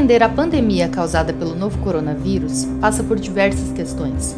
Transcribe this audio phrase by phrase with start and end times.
[0.00, 4.34] Compreender a pandemia causada pelo novo coronavírus passa por diversas questões.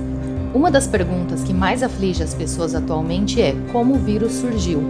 [0.52, 4.82] Uma das perguntas que mais aflige as pessoas atualmente é como o vírus surgiu.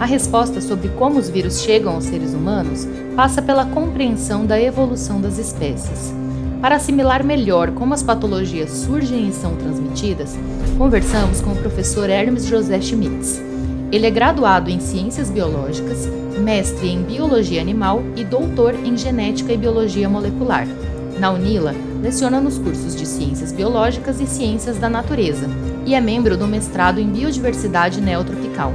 [0.00, 5.20] A resposta sobre como os vírus chegam aos seres humanos passa pela compreensão da evolução
[5.20, 6.12] das espécies.
[6.60, 10.36] Para assimilar melhor como as patologias surgem e são transmitidas,
[10.76, 13.49] conversamos com o professor Hermes José Schmitz.
[13.92, 16.06] Ele é graduado em Ciências Biológicas,
[16.38, 20.64] mestre em Biologia Animal e doutor em Genética e Biologia Molecular.
[21.18, 25.48] Na UNILA, leciona nos cursos de Ciências Biológicas e Ciências da Natureza
[25.84, 28.72] e é membro do mestrado em Biodiversidade Neotropical.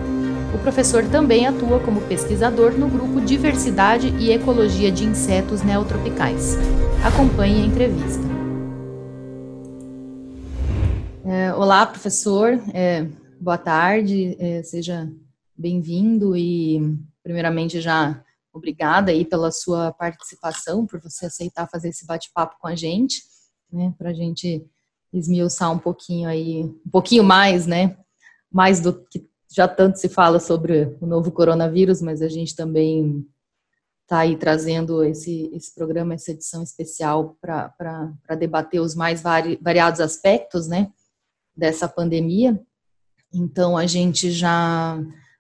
[0.54, 6.58] O professor também atua como pesquisador no grupo Diversidade e Ecologia de Insetos Neotropicais.
[7.02, 8.24] Acompanhe a entrevista.
[11.26, 12.60] É, olá, professor.
[12.74, 13.06] É,
[13.46, 14.36] boa tarde.
[14.40, 15.08] É, seja
[15.56, 16.82] bem-vindo e,
[17.22, 22.76] primeiramente, já obrigada aí pela sua participação, por você aceitar fazer esse bate-papo com a
[22.76, 23.22] gente,
[23.72, 24.66] né, para a gente
[25.14, 27.96] esmiuçar um pouquinho aí, um pouquinho mais, né,
[28.52, 33.24] mais do que já tanto se fala sobre o novo coronavírus, mas a gente também
[34.02, 40.02] está aí trazendo esse, esse programa, essa edição especial para debater os mais vari, variados
[40.02, 40.92] aspectos, né,
[41.56, 42.60] dessa pandemia.
[43.36, 44.98] Então, a gente já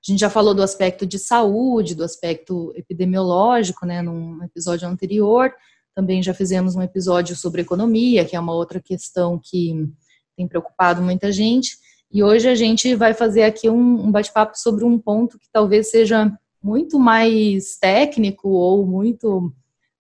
[0.08, 5.52] a gente já falou do aspecto de saúde, do aspecto epidemiológico, né, num episódio anterior.
[5.96, 9.90] Também já fizemos um episódio sobre economia, que é uma outra questão que
[10.38, 11.78] tem preocupado muita gente.
[12.12, 15.90] E hoje a gente vai fazer aqui um, um bate-papo sobre um ponto que talvez
[15.90, 19.52] seja muito mais técnico ou muito,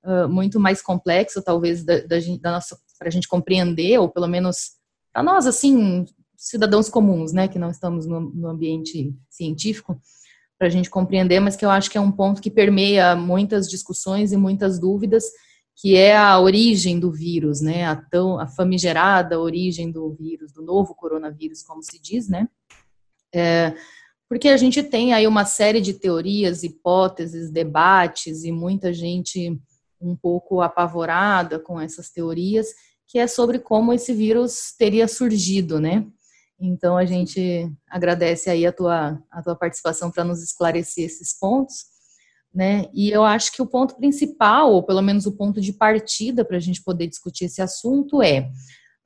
[0.03, 4.27] uh, muito mais complexo, talvez, da, da, da nossa para a gente compreender, ou pelo
[4.27, 4.71] menos
[5.11, 6.05] para nós, assim,
[6.45, 9.99] cidadãos comuns, né, que não estamos no, no ambiente científico,
[10.59, 13.67] para a gente compreender, mas que eu acho que é um ponto que permeia muitas
[13.67, 15.25] discussões e muitas dúvidas,
[15.75, 20.61] que é a origem do vírus, né, a tão a famigerada origem do vírus, do
[20.61, 22.47] novo coronavírus, como se diz, né,
[23.33, 23.73] é,
[24.29, 29.59] porque a gente tem aí uma série de teorias, hipóteses, debates e muita gente
[29.99, 32.67] um pouco apavorada com essas teorias,
[33.07, 36.05] que é sobre como esse vírus teria surgido, né?
[36.59, 41.85] Então a gente agradece aí a tua, a tua participação para nos esclarecer esses pontos,
[42.53, 42.85] né?
[42.93, 46.57] E eu acho que o ponto principal, ou pelo menos o ponto de partida para
[46.57, 48.49] a gente poder discutir esse assunto é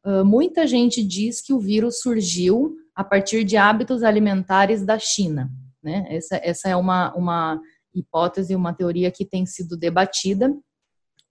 [0.06, 5.50] uh, muita gente diz que o vírus surgiu a partir de hábitos alimentares da China,
[5.82, 6.06] né?
[6.10, 7.60] Essa, essa é uma, uma
[7.94, 10.54] hipótese, uma teoria que tem sido debatida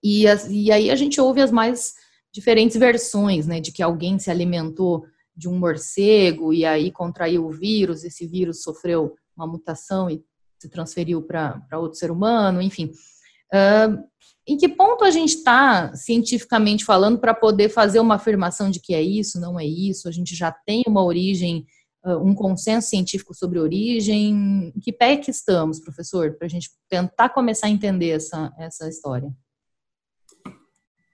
[0.03, 1.93] e, as, e aí a gente ouve as mais
[2.33, 3.59] diferentes versões, né?
[3.59, 5.05] De que alguém se alimentou
[5.39, 10.21] de um morcego e aí contraiu o vírus, esse vírus sofreu uma mutação e
[10.59, 12.91] se transferiu para outro ser humano, enfim.
[13.53, 14.03] Uh,
[14.45, 18.93] em que ponto a gente está cientificamente falando para poder fazer uma afirmação de que
[18.93, 20.09] é isso, não é isso?
[20.09, 21.65] A gente já tem uma origem,
[22.05, 24.71] uh, um consenso científico sobre origem.
[24.75, 28.89] Em que pé que estamos, professor, para a gente tentar começar a entender essa, essa
[28.89, 29.33] história?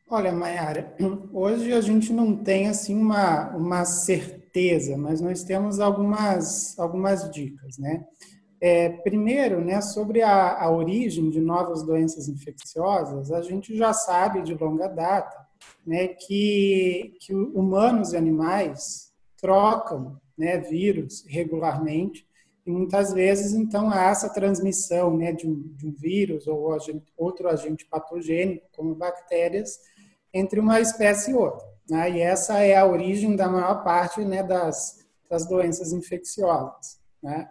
[0.07, 0.95] Olha, Mayara,
[1.33, 7.79] hoje a gente não tem assim uma, uma certeza, mas nós temos algumas, algumas dicas,
[7.79, 8.05] né?
[8.61, 14.43] É, primeiro, né, sobre a, a origem de novas doenças infecciosas, a gente já sabe
[14.43, 15.35] de longa data
[15.85, 22.27] né, que, que humanos e animais trocam né, vírus regularmente
[22.66, 27.05] e muitas vezes, então, há essa transmissão né, de, um, de um vírus ou agente,
[27.16, 29.79] outro agente patogênico, como bactérias,
[30.35, 31.66] entre uma espécie e outra.
[31.90, 32.12] Né?
[32.12, 37.00] E essa é a origem da maior parte né, das, das doenças infecciosas.
[37.23, 37.47] Né?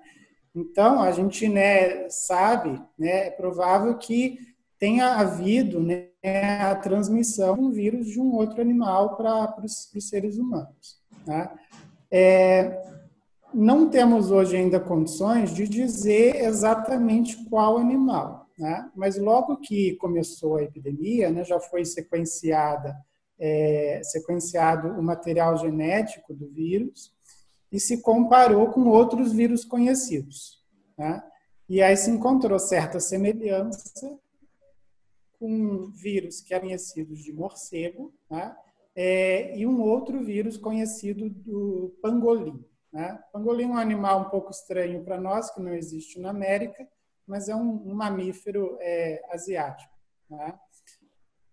[0.54, 4.38] Então, a gente né, sabe, né, é provável que
[4.78, 6.08] tenha havido né,
[6.60, 11.00] a transmissão de um vírus de um outro animal para os seres humanos.
[11.26, 11.50] Né?
[12.10, 12.82] É,
[13.52, 18.43] não temos hoje ainda condições de dizer exatamente qual animal.
[18.58, 18.90] Né?
[18.94, 22.96] Mas logo que começou a epidemia, né, já foi sequenciada,
[23.38, 27.12] é, sequenciado o material genético do vírus
[27.70, 30.62] e se comparou com outros vírus conhecidos.
[30.96, 31.22] Né?
[31.68, 34.18] E aí se encontrou certa semelhança
[35.38, 38.54] com vírus que é conhecido de morcego né?
[38.94, 42.64] é, e um outro vírus conhecido do pangolim.
[42.92, 43.20] Né?
[43.32, 46.86] Pangolim é um animal um pouco estranho para nós, que não existe na América,
[47.26, 49.92] mas é um, um mamífero é, asiático.
[50.30, 50.54] Né?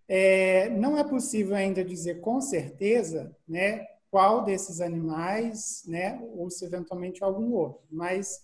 [0.07, 6.65] É, não é possível ainda dizer com certeza né, qual desses animais, né, ou se
[6.65, 8.41] eventualmente algum outro, mas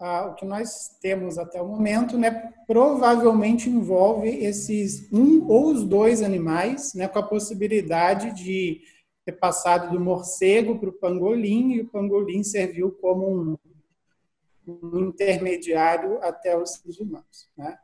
[0.00, 6.22] o que nós temos até o momento, né, provavelmente envolve esses um ou os dois
[6.22, 8.80] animais, né, com a possibilidade de
[9.26, 13.58] ter passado do morcego para o pangolim e o pangolim serviu como um,
[14.66, 17.50] um intermediário até os seres humanos.
[17.56, 17.76] Né?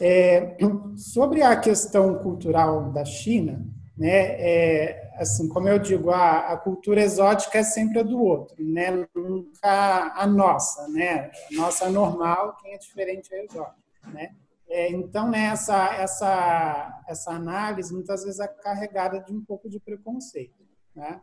[0.00, 0.56] É,
[0.96, 3.64] sobre a questão cultural da China,
[3.96, 8.56] né, é, assim, como eu digo, a, a, cultura exótica é sempre a do outro,
[8.64, 14.34] né, nunca a nossa, né, a nossa normal, quem é diferente é exótico, né.
[14.68, 19.78] É, então, né, essa, essa, essa análise muitas vezes é carregada de um pouco de
[19.78, 20.64] preconceito,
[20.96, 21.20] né.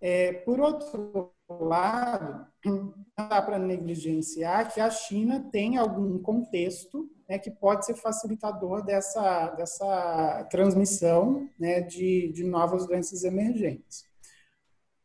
[0.00, 7.38] É, por outro lado, não dá para negligenciar que a China tem algum contexto né,
[7.38, 14.04] que pode ser facilitador dessa, dessa transmissão né, de, de novas doenças emergentes.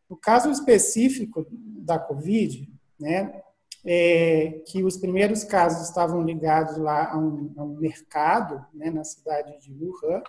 [0.09, 3.41] No caso específico da Covid, né,
[3.85, 9.03] é, que os primeiros casos estavam ligados lá a um, a um mercado né, na
[9.03, 10.23] cidade de Wuhan,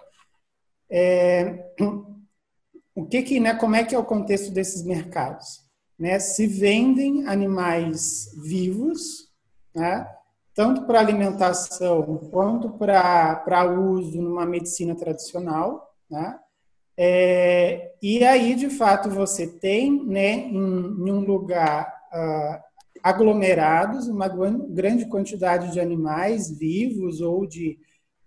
[0.90, 1.72] é,
[2.94, 5.63] o que que, né, como é que é o contexto desses mercados?
[5.98, 9.30] Né, se vendem animais vivos,
[9.74, 10.08] né,
[10.54, 16.38] tanto para alimentação quanto para uso numa medicina tradicional, né?
[16.96, 22.62] É, e aí, de fato, você tem, né, em, em um lugar uh,
[23.02, 27.78] aglomerados, uma grande quantidade de animais vivos ou de,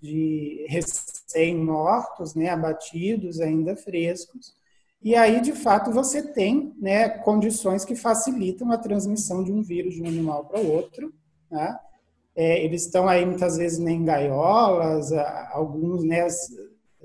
[0.01, 4.56] de recém-mortos, né, abatidos, ainda frescos,
[5.01, 9.95] e aí, de fato, você tem né, condições que facilitam a transmissão de um vírus
[9.95, 11.13] de um animal para o outro.
[11.49, 11.79] Né?
[12.35, 15.11] É, eles estão aí muitas vezes né, em gaiolas,
[15.51, 16.27] alguns né,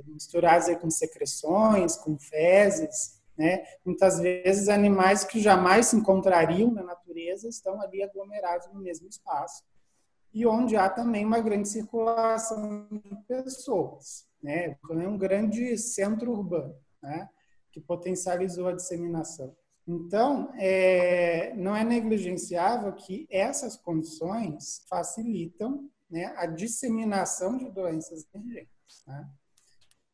[0.07, 3.21] misturados aí com secreções, com fezes.
[3.37, 3.63] Né?
[3.85, 9.63] Muitas vezes animais que jamais se encontrariam na natureza estão ali aglomerados no mesmo espaço.
[10.33, 14.27] E onde há também uma grande circulação de pessoas.
[14.43, 14.77] Né?
[14.91, 16.75] É um grande centro urbano.
[17.03, 17.29] Né?
[17.73, 19.55] Que potencializou a disseminação.
[19.87, 29.05] Então, é, não é negligenciável que essas condições facilitam né, a disseminação de doenças emergentes.
[29.07, 29.29] Né?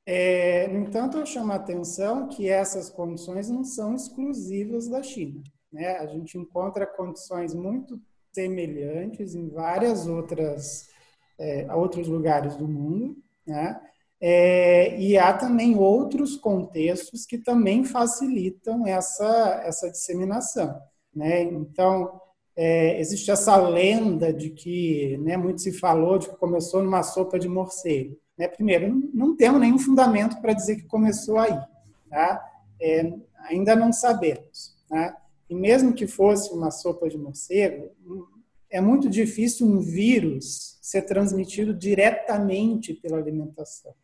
[0.06, 5.43] É, no entanto, eu chamo a atenção que essas condições não são exclusivas da China.
[5.70, 5.99] Né?
[5.99, 8.00] A gente encontra condições muito
[8.32, 10.88] semelhantes em várias outras
[11.38, 13.16] é, outros lugares do mundo,
[13.46, 13.81] né?
[14.20, 20.76] É, e há também outros contextos que também facilitam essa, essa disseminação.
[21.14, 21.42] Né?
[21.42, 22.20] Então,
[22.56, 27.38] é, existe essa lenda de que né, muito se falou de que começou numa sopa
[27.38, 28.18] de morcego.
[28.36, 28.48] Né?
[28.48, 31.56] Primeiro, não, temos nenhum fundamento para dizer que começou aí.
[32.10, 32.44] Tá?
[32.80, 33.12] É,
[33.44, 34.76] ainda não sabemos.
[34.88, 35.16] Tá?
[35.48, 37.90] E mesmo que fosse uma sopa de morcego,
[38.68, 43.94] é muito difícil um vírus ser transmitido diretamente pela alimentação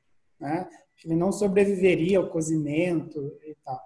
[0.45, 0.69] né?
[1.03, 3.81] Ele não sobreviveria ao cozimento e tal.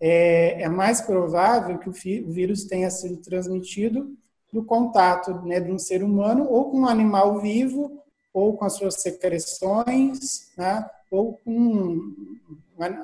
[0.00, 1.92] É, é mais provável que o
[2.32, 4.12] vírus tenha sido transmitido
[4.52, 8.02] do contato né, de um ser humano ou com um animal vivo
[8.32, 12.12] ou com as suas secreções, né, ou com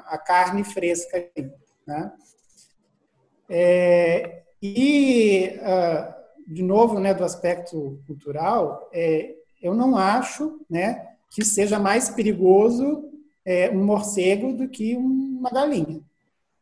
[0.06, 1.25] a carne fresca.
[1.86, 2.12] Né?
[3.48, 11.44] É, e, uh, de novo, né, do aspecto cultural, é, eu não acho né, que
[11.44, 13.08] seja mais perigoso
[13.44, 16.03] é, um morcego do que uma galinha.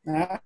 [0.04, 0.38] Né?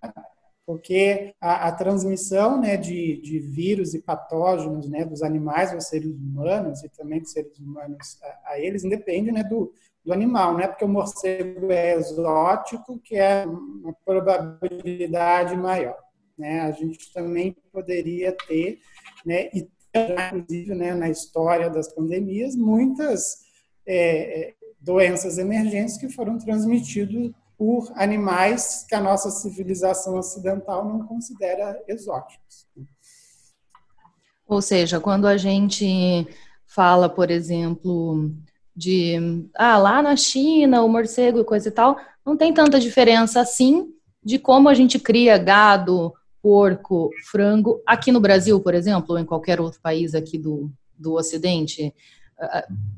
[0.64, 6.14] Porque a, a transmissão né, de, de, vírus e patógenos né, dos animais aos seres
[6.14, 9.72] humanos e também dos seres humanos a, a eles independe né, do,
[10.04, 10.66] do animal, né?
[10.66, 15.98] Porque o morcego é exótico, que é uma probabilidade maior,
[16.36, 16.60] né?
[16.62, 18.80] A gente também poderia ter,
[19.24, 19.48] né?
[19.52, 23.42] E inclusive, né, na história das pandemias, muitas
[23.86, 31.06] é, é, doenças emergentes que foram transmitidas por animais que a nossa civilização ocidental não
[31.06, 32.66] considera exóticos.
[34.48, 36.26] Ou seja, quando a gente
[36.66, 38.30] fala, por exemplo,
[38.74, 43.40] de ah, lá na China, o morcego e coisa e tal, não tem tanta diferença
[43.40, 43.92] assim
[44.24, 46.12] de como a gente cria gado,
[46.42, 51.14] porco, frango aqui no Brasil, por exemplo, ou em qualquer outro país aqui do, do
[51.14, 51.94] Ocidente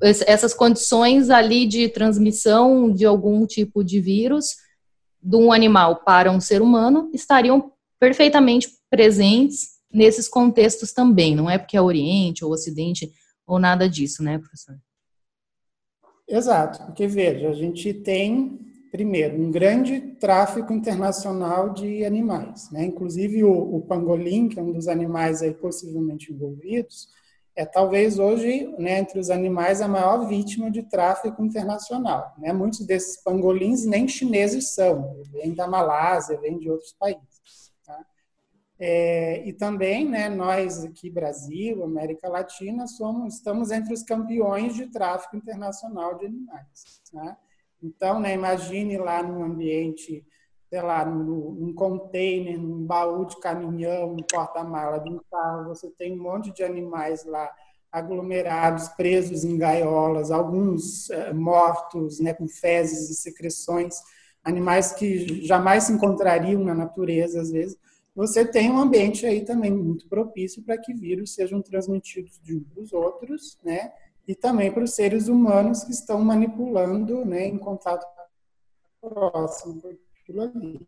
[0.03, 4.57] essas condições ali de transmissão de algum tipo de vírus
[5.23, 11.57] de um animal para um ser humano estariam perfeitamente presentes nesses contextos também, não é
[11.57, 13.13] porque é Oriente ou Ocidente
[13.47, 14.77] ou nada disso, né, professor?
[16.29, 18.59] Exato, porque veja, a gente tem
[18.95, 22.71] primeiro, um grande tráfico internacional de animais.
[22.71, 22.85] Né?
[22.85, 27.09] Inclusive, o, o, pangolim, que é um dos animais aí possivelmente envolvidos,
[27.57, 32.35] é talvez hoje, né, entre os animais, a maior vítima de tráfico internacional.
[32.37, 32.53] Né?
[32.53, 37.73] Muitos desses pangolins nem chineses são, vêm da Malásia, vêm de outros países.
[37.87, 38.05] Tá?
[38.79, 44.87] É, e também, né, nós aqui, Brasil, América Latina, somos, estamos entre os campeões de
[44.87, 47.01] tráfico internacional de animais.
[47.13, 47.39] Tá?
[47.81, 50.27] Então, né, imagine lá num ambiente,
[50.69, 56.13] sei lá, num, container, num baú de caminhão, num porta-mala de um carro, você tem
[56.13, 57.51] um monte de animais lá
[57.93, 63.97] aglomerados, presos em gaiolas, alguns é, mortos, né, com fezes e secreções,
[64.43, 67.79] animais que jamais se encontrariam na natureza, às vezes.
[68.17, 72.65] Você tem um ambiente aí também muito propício para que vírus sejam transmitidos de uns
[72.65, 73.93] para os outros, né?
[74.27, 78.07] e também para os seres humanos que estão manipulando né, em contato
[79.01, 79.81] próximo
[80.25, 80.81] aquilo ali.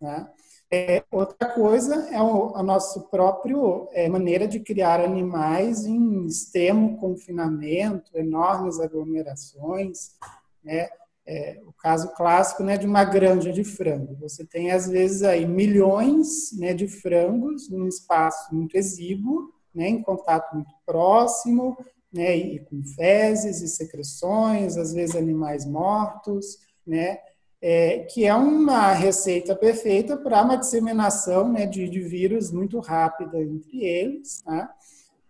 [0.00, 0.28] Né?
[0.70, 3.56] É, outra coisa é o, a nossa própria
[3.92, 10.16] é, maneira de criar animais em extremo confinamento, enormes aglomerações.
[10.64, 10.88] Né?
[11.24, 14.16] É, o caso clássico né, de uma granja de frango.
[14.16, 20.02] Você tem, às vezes, aí milhões né, de frangos num espaço muito exíguo, né, em
[20.02, 21.78] contato muito próximo,
[22.12, 27.18] né, e com fezes e secreções, às vezes animais mortos, né,
[27.62, 33.40] é, que é uma receita perfeita para uma disseminação né, de, de, vírus muito rápida
[33.40, 34.42] entre eles.
[34.44, 34.68] Né?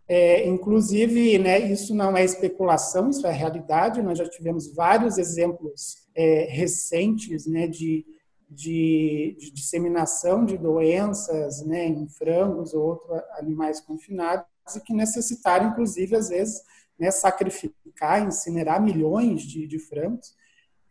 [0.08, 4.00] É, inclusive, né, isso não é especulação, isso é realidade.
[4.00, 8.06] Nós já tivemos vários exemplos é, recentes né, de,
[8.48, 15.68] de, de, disseminação de doenças né, em frangos ou outros animais confinados e que necessitaram,
[15.68, 16.62] inclusive, às vezes,
[16.98, 20.34] né, sacrificar, incinerar milhões de, de frangos,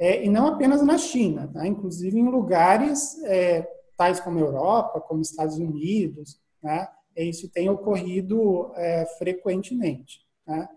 [0.01, 1.67] é, e não apenas na China, tá?
[1.67, 3.62] inclusive em lugares é,
[3.96, 6.88] tais como Europa, como Estados Unidos, né?
[7.15, 10.22] Isso tem ocorrido é, frequentemente.
[10.43, 10.67] Tá?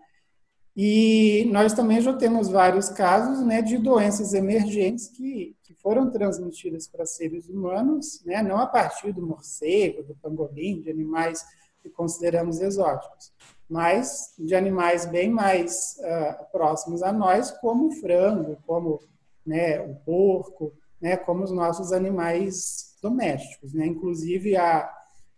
[0.75, 6.87] E nós também já temos vários casos né, de doenças emergentes que, que foram transmitidas
[6.87, 11.43] para seres humanos, né, não a partir do morcego, do pangolim, de animais
[11.81, 13.33] que consideramos exóticos,
[13.67, 18.99] mas de animais bem mais uh, próximos a nós, como o frango, como
[19.45, 23.73] né, o porco, né, como os nossos animais domésticos.
[23.73, 23.85] Né?
[23.85, 24.89] Inclusive, a,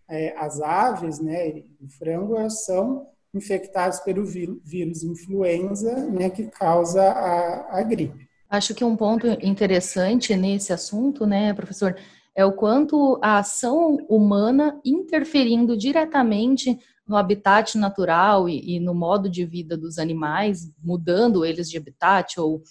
[0.09, 7.79] é, as aves né, e frango são infectados pelo vírus influenza, né, que causa a,
[7.79, 8.27] a gripe.
[8.49, 11.95] Acho que um ponto interessante nesse assunto, né, professor,
[12.33, 19.29] é o quanto a ação humana interferindo diretamente no habitat natural e, e no modo
[19.29, 22.61] de vida dos animais, mudando eles de habitat ou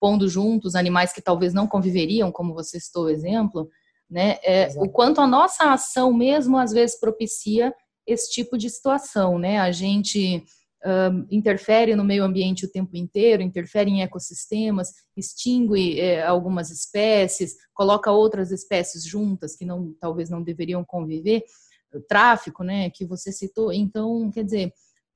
[0.00, 3.68] pondo juntos animais que talvez não conviveriam, como você citou o exemplo,
[4.10, 4.38] né?
[4.42, 7.72] É, o quanto a nossa ação mesmo às vezes propicia
[8.06, 9.58] esse tipo de situação, né?
[9.58, 10.44] A gente
[11.30, 18.10] interfere no meio ambiente o tempo inteiro, interfere em ecossistemas, extingue é, algumas espécies, coloca
[18.10, 21.44] outras espécies juntas que não, talvez não deveriam conviver,
[21.94, 23.72] o tráfico, né, que você citou.
[23.72, 24.72] Então, quer dizer,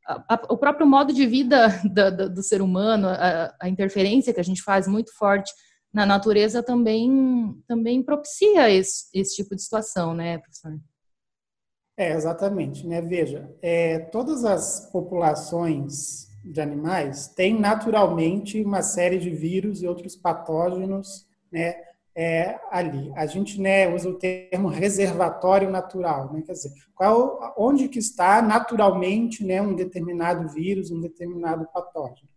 [0.07, 4.41] a, a, o próprio modo de vida do, do ser humano, a, a, interferência que
[4.41, 5.53] a gente faz muito forte
[5.93, 10.79] na natureza também também propicia esse, esse tipo de situação, né, professor?
[11.97, 12.87] É, exatamente.
[12.87, 13.01] Né?
[13.01, 20.15] Veja, é, todas as populações de animais têm naturalmente uma série de vírus e outros
[20.15, 21.75] patógenos né,
[22.17, 23.13] é, ali.
[23.15, 26.43] A gente né, usa o termo reservatório natural, né?
[26.47, 32.29] quer dizer, qual, onde que está naturalmente né, um determinado vírus, um determinado patógeno.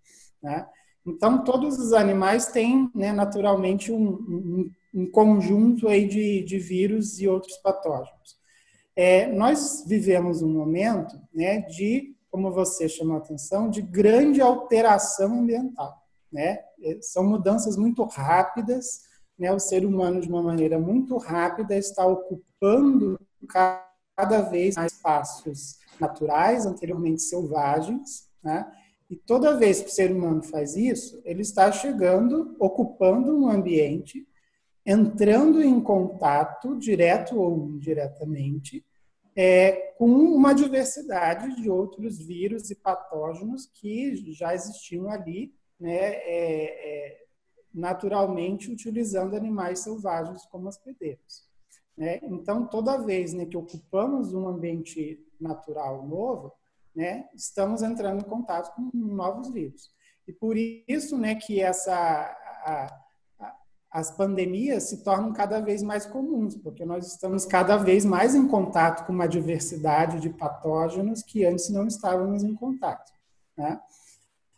[0.43, 0.67] Né?
[1.07, 7.21] Então, todos os animais têm né, naturalmente um, um, um conjunto aí de, de vírus
[7.21, 8.38] e outros patógenos.
[8.98, 15.39] É, nós vivemos um momento né, de, como você chamou a atenção, de grande alteração
[15.39, 15.95] ambiental.
[16.29, 16.59] Né?
[16.83, 19.07] É, são mudanças muito rápidas,
[19.39, 19.51] né?
[19.51, 26.65] o ser humano, de uma maneira muito rápida, está ocupando cada vez mais espaços naturais,
[26.65, 28.72] anteriormente selvagens, né?
[29.10, 34.27] E toda vez que o ser humano faz isso, ele está chegando, ocupando um ambiente,
[34.86, 38.86] entrando em contato, direto ou indiretamente,
[39.36, 46.27] é, com uma diversidade de outros vírus e patógenos que já existiam ali, né, é,
[46.27, 47.25] é,
[47.74, 51.48] naturalmente utilizando animais selvagens como hospedeiros.
[51.98, 52.20] Né?
[52.24, 56.54] Então, toda vez né, que ocupamos um ambiente natural novo,
[56.96, 59.92] né, estamos entrando em contato com novos vírus.
[60.28, 63.00] E por isso né, que essa, a,
[63.92, 68.48] as pandemias se tornam cada vez mais comuns, porque nós estamos cada vez mais em
[68.48, 73.12] contato com uma diversidade de patógenos que antes não estávamos em contato.
[73.58, 73.80] Né?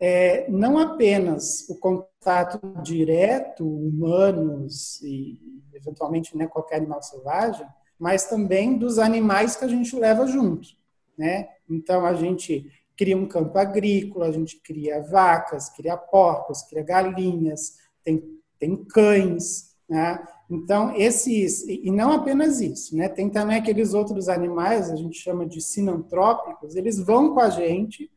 [0.04, 5.40] É, não apenas o contato direto, humanos e
[5.76, 7.68] eventualmente né, qualquer animal selvagem,
[8.00, 10.70] mas também dos animais que a gente leva junto.
[11.16, 11.50] Né?
[11.70, 12.68] Então, a gente
[12.98, 18.24] cria um campo agrícola, a gente cria vacas, cria porcos, cria galinhas, tem,
[18.58, 20.26] tem cães, né?
[20.50, 23.08] Então, esses, e não apenas isso, né?
[23.08, 28.12] Tem também aqueles outros animais, a gente chama de sinantrópicos, eles vão com a gente,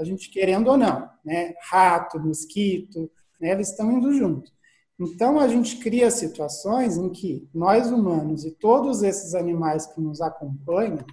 [0.00, 1.54] a gente querendo ou não, né?
[1.68, 3.52] Rato, mosquito, né?
[3.52, 4.50] Eles estão indo junto.
[4.98, 10.20] Então, a gente cria situações em que nós humanos e todos esses animais que nos
[10.20, 11.04] acompanham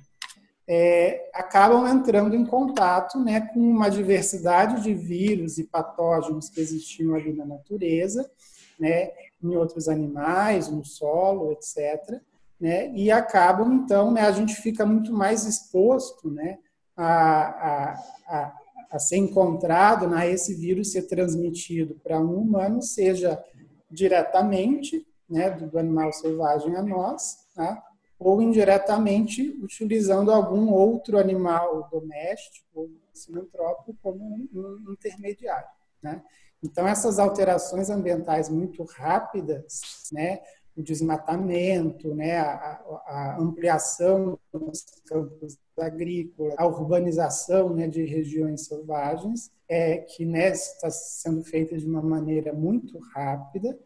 [0.67, 7.15] é, acabam entrando em contato né, com uma diversidade de vírus e patógenos que existiam
[7.15, 8.29] ali na natureza,
[8.77, 12.21] né, em outros animais, no solo, etc.
[12.59, 16.57] Né, e acabam, então, né, a gente fica muito mais exposto né,
[16.97, 17.93] a, a,
[18.27, 18.55] a,
[18.89, 23.43] a ser encontrado, né, esse vírus ser transmitido para um humano, seja
[23.89, 27.83] diretamente né, do animal selvagem a nós, tá?
[28.19, 34.19] ou indiretamente utilizando algum outro animal doméstico ou sinantrópico como
[34.53, 35.67] um intermediário.
[36.01, 36.23] Né?
[36.63, 40.39] Então, essas alterações ambientais muito rápidas, né,
[40.77, 49.51] o desmatamento, né, a, a ampliação dos campos agrícolas, a urbanização né, de regiões selvagens,
[49.67, 53.77] é, que né, está sendo feita de uma maneira muito rápida,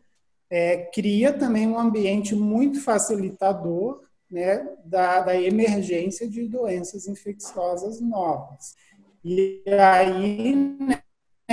[0.50, 8.76] é, cria também um ambiente muito facilitador né, da, da emergência de doenças infecciosas novas.
[9.24, 11.02] E aí, né,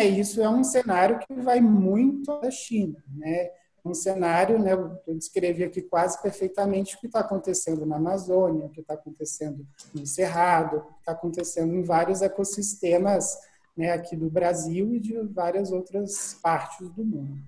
[0.04, 3.50] isso é um cenário que vai muito da China, né?
[3.88, 8.68] Um cenário, né, eu descrevi aqui quase perfeitamente o que está acontecendo na Amazônia, o
[8.68, 13.38] que está acontecendo no Cerrado, o que está acontecendo em vários ecossistemas
[13.76, 17.38] né, aqui do Brasil e de várias outras partes do mundo.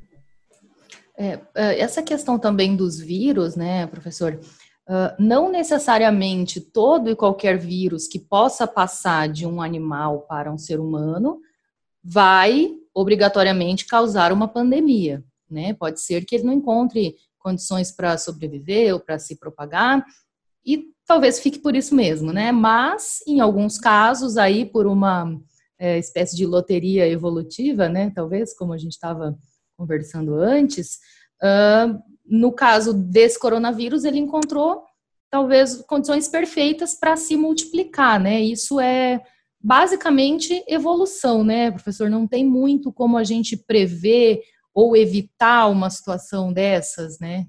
[1.18, 4.40] É, é essa questão também dos vírus, né, professor?
[4.88, 10.58] Uh, não necessariamente todo e qualquer vírus que possa passar de um animal para um
[10.58, 11.40] ser humano
[12.02, 15.74] vai obrigatoriamente causar uma pandemia, né?
[15.74, 20.04] Pode ser que ele não encontre condições para sobreviver ou para se propagar
[20.64, 22.52] e talvez fique por isso mesmo, né?
[22.52, 25.40] Mas em alguns casos aí por uma
[25.78, 28.12] é, espécie de loteria evolutiva, né?
[28.14, 29.36] Talvez como a gente estava
[29.76, 30.98] conversando antes,
[31.42, 34.84] uh, no caso desse coronavírus, ele encontrou
[35.30, 38.40] talvez condições perfeitas para se multiplicar, né?
[38.40, 39.22] Isso é
[39.62, 42.10] basicamente evolução, né, professor?
[42.10, 44.42] Não tem muito como a gente prever
[44.74, 47.46] ou evitar uma situação dessas, né?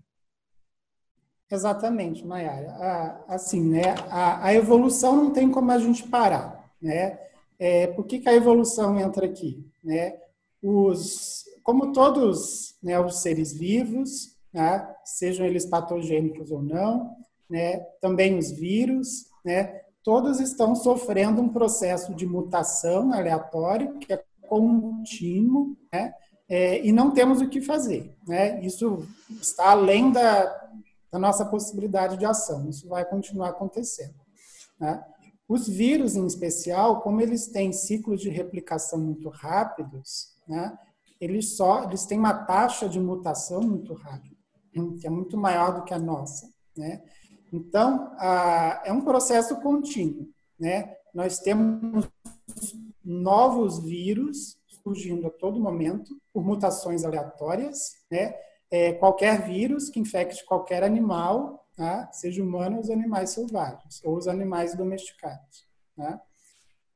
[1.49, 3.23] Exatamente, Mayara.
[3.27, 7.19] Assim, né, a, a, evolução não tem como a gente parar, né?
[7.59, 9.63] É, por que, que a evolução entra aqui?
[9.83, 10.17] Né?
[10.63, 17.15] Os, como todos né, os seres vivos, né, sejam eles patogênicos ou não,
[17.47, 24.23] né, também os vírus, né, todos estão sofrendo um processo de mutação aleatório, que é
[24.41, 26.15] contínuo, né,
[26.51, 28.13] é, e não temos o que fazer.
[28.27, 30.45] Né, isso está além da,
[31.11, 34.15] da nossa possibilidade de ação, isso vai continuar acontecendo.
[34.79, 35.03] Né.
[35.47, 40.77] Os vírus, em especial, como eles têm ciclos de replicação muito rápidos, né,
[41.19, 44.41] eles só eles têm uma taxa de mutação muito rápida
[44.99, 47.01] que é muito maior do que a nossa, né?
[47.51, 50.95] Então, a, é um processo contínuo, né?
[51.13, 52.09] Nós temos
[53.03, 58.33] novos vírus surgindo a todo momento por mutações aleatórias, né?
[58.73, 62.09] É, qualquer vírus que infecte qualquer animal, tá?
[62.13, 65.67] seja humano ou os animais selvagens, ou os animais domesticados.
[65.97, 66.21] Tá?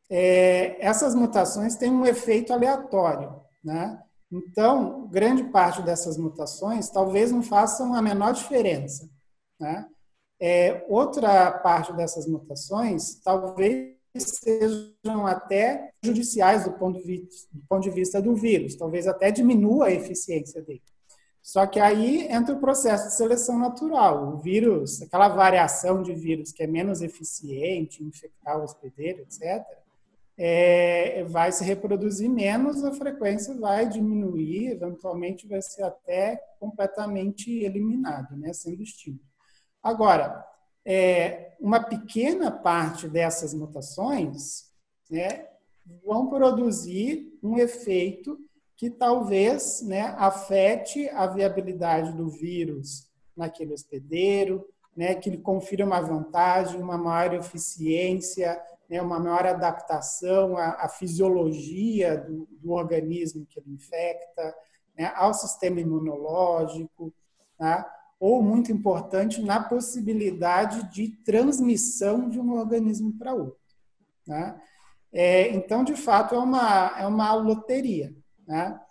[0.09, 3.41] É, essas mutações têm um efeito aleatório.
[3.61, 4.01] Né?
[4.31, 9.09] Então, grande parte dessas mutações talvez não façam a menor diferença.
[9.59, 9.85] Né?
[10.39, 17.83] É, outra parte dessas mutações talvez sejam até judiciais do ponto, de vista, do ponto
[17.83, 20.81] de vista do vírus, talvez até diminua a eficiência dele.
[21.41, 24.33] Só que aí entra o processo de seleção natural.
[24.33, 29.63] O vírus, aquela variação de vírus que é menos eficiente, infectar o hospedeiro, etc.,
[30.37, 38.35] é, vai se reproduzir menos, a frequência vai diminuir, eventualmente vai ser até completamente eliminado,
[38.35, 39.23] né, sendo extinto.
[39.81, 40.43] Agora,
[40.85, 44.71] é, uma pequena parte dessas mutações
[45.09, 45.47] né,
[46.05, 48.39] vão produzir um efeito
[48.77, 56.01] que talvez né, afete a viabilidade do vírus naquele hospedeiro, né, que ele confira uma
[56.01, 63.59] vantagem, uma maior eficiência, né, uma maior adaptação à, à fisiologia do, do, organismo que
[63.59, 64.55] ele infecta,
[64.97, 67.13] né, ao sistema imunológico,
[67.57, 67.91] tá?
[68.25, 73.59] Ou, muito importante, na possibilidade de transmissão de um organismo para outro.
[74.25, 74.59] Né?
[75.13, 78.15] É, então, de fato, é uma, é uma loteria.
[78.47, 78.81] Né?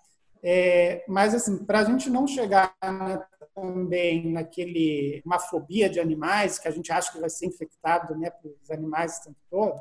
[0.40, 6.61] É, mas, assim, para a gente não chegar na, também naquele uma fobia de animais,
[6.61, 9.81] que a gente acha que vai ser infectado né, pelos animais o tempo todo,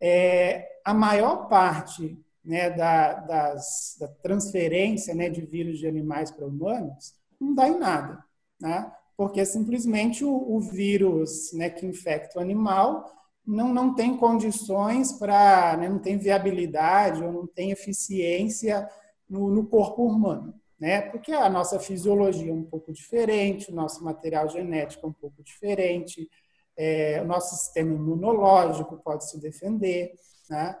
[0.00, 6.48] é, a maior parte né, da, das, da transferência né, de vírus de animais para
[6.48, 8.24] humanos não dá em nada,
[8.62, 8.92] né?
[9.16, 13.10] porque simplesmente o, o vírus né, que infecta o animal
[13.46, 18.88] não, não tem condições para, né, não tem viabilidade ou não tem eficiência
[19.28, 21.00] no, no, corpo humano, né?
[21.02, 25.42] Porque a nossa fisiologia é um pouco diferente, o nosso material genético é um pouco
[25.42, 26.28] diferente,
[26.76, 30.12] é, o nosso sistema imunológico pode se defender,
[30.48, 30.76] né?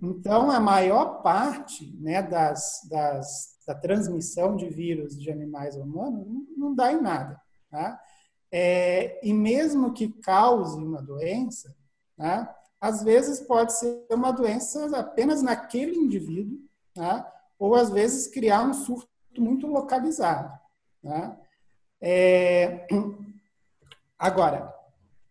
[0.00, 6.26] Então, a maior parte né, das, das, da transmissão de vírus de animais a humanos
[6.56, 7.40] não, dá em nada.
[7.70, 8.00] Tá?
[8.52, 11.74] É, e mesmo que cause uma doença,
[12.16, 12.48] né?
[12.80, 16.58] Às vezes pode ser uma doença apenas naquele indivíduo,
[16.96, 17.26] né?
[17.58, 20.52] ou às vezes criar um surto muito localizado.
[21.02, 21.36] Né?
[22.00, 22.86] É...
[24.18, 24.72] Agora,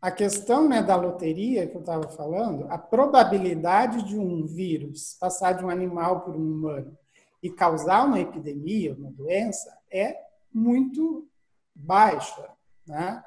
[0.01, 5.53] a questão né, da loteria que eu estava falando, a probabilidade de um vírus passar
[5.53, 6.97] de um animal para um humano
[7.45, 10.17] e causar uma epidemia, uma doença, é
[10.51, 11.29] muito
[11.75, 12.49] baixa.
[12.87, 13.23] Né?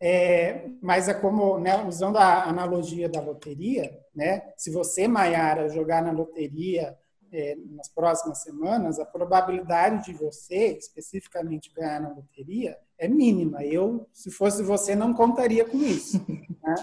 [0.00, 6.00] É, mas é como, né, usando a analogia da loteria, né, se você, Maiara, jogar
[6.00, 6.96] na loteria
[7.32, 13.64] é, nas próximas semanas, a probabilidade de você, especificamente, ganhar na loteria é mínima.
[13.64, 16.24] Eu, se fosse você, não contaria com isso.
[16.60, 16.74] Né?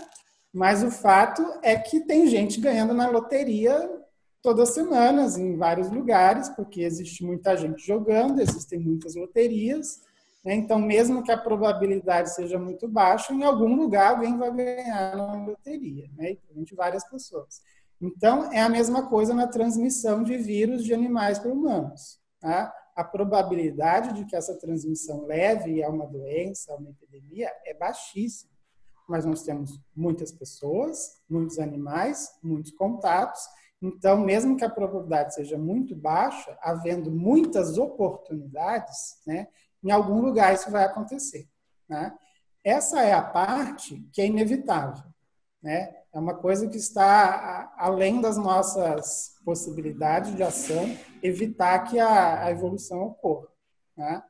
[0.53, 4.04] Mas o fato é que tem gente ganhando na loteria
[4.45, 10.01] todas as semanas, em vários lugares, porque existe muita gente jogando, existem muitas loterias,
[10.45, 10.53] né?
[10.53, 15.43] Então, mesmo que a probabilidade seja muito baixa, em algum lugar alguém vai ganhar na
[15.43, 16.37] loteria, né?
[16.55, 17.63] entre várias pessoas.
[17.99, 22.19] Então, é a mesma coisa na transmissão de vírus de animais para humanos.
[22.39, 22.71] Tá?
[22.95, 28.51] A probabilidade de que essa transmissão leve a uma doença, a uma epidemia, é baixíssima.
[29.09, 33.41] Mas nós temos muitas pessoas, muitos animais, muitos contatos.
[33.85, 39.47] Então, mesmo que a probabilidade seja muito baixa, havendo muitas oportunidades, né,
[39.83, 41.47] em algum lugar isso vai acontecer.
[41.87, 42.11] Né?
[42.63, 45.03] Essa é a parte que é inevitável.
[45.61, 45.95] Né?
[46.11, 52.51] É uma coisa que está além das nossas possibilidades de ação, evitar que a, a
[52.51, 53.47] evolução ocorra.
[53.95, 54.23] Né?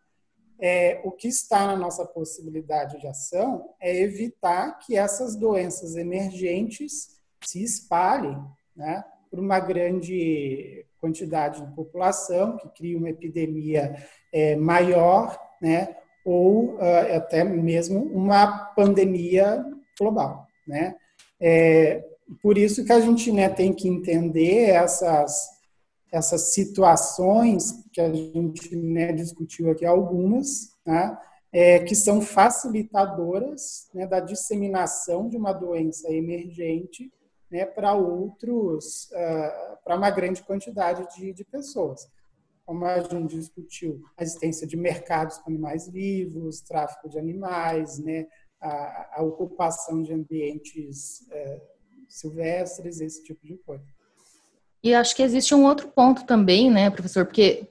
[0.60, 7.16] É, o que está na nossa possibilidade de ação é evitar que essas doenças emergentes
[7.42, 8.44] se espalhem
[8.76, 9.04] né,
[9.36, 13.94] por uma grande quantidade de população, que crie uma epidemia
[14.32, 15.94] é, maior né?
[16.24, 19.64] ou uh, até mesmo uma pandemia
[20.00, 20.48] global.
[20.66, 20.96] Né?
[21.40, 22.02] É,
[22.42, 25.50] por isso que a gente né, tem que entender essas,
[26.12, 31.16] essas situações que a gente né, discutiu aqui algumas, né,
[31.52, 37.12] é, que são facilitadoras né, da disseminação de uma doença emergente
[37.52, 42.10] né, para outros, uh, para uma grande quantidade de, de pessoas
[42.66, 48.26] como a gente discutiu, a existência de mercados com animais vivos, tráfico de animais, né,
[48.60, 51.62] a, a ocupação de ambientes é,
[52.10, 53.86] silvestres, esse tipo de coisa.
[54.84, 57.68] E acho que existe um outro ponto também, né, professor, porque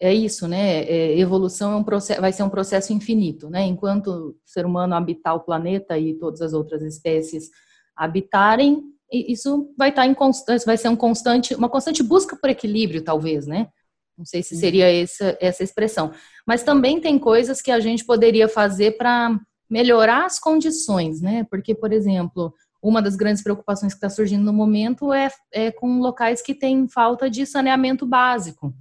[0.00, 4.08] é isso, né, é, evolução é um processo, vai ser um processo infinito, né, enquanto
[4.08, 7.48] o ser humano habitar o planeta e todas as outras espécies
[7.96, 13.04] habitarem, isso vai estar em constante, vai ser um constante, uma constante busca por equilíbrio,
[13.04, 13.68] talvez, né,
[14.16, 16.12] não sei se seria essa, essa expressão.
[16.46, 21.44] Mas também tem coisas que a gente poderia fazer para melhorar as condições, né?
[21.50, 25.98] Porque, por exemplo, uma das grandes preocupações que está surgindo no momento é, é com
[25.98, 28.74] locais que têm falta de saneamento básico,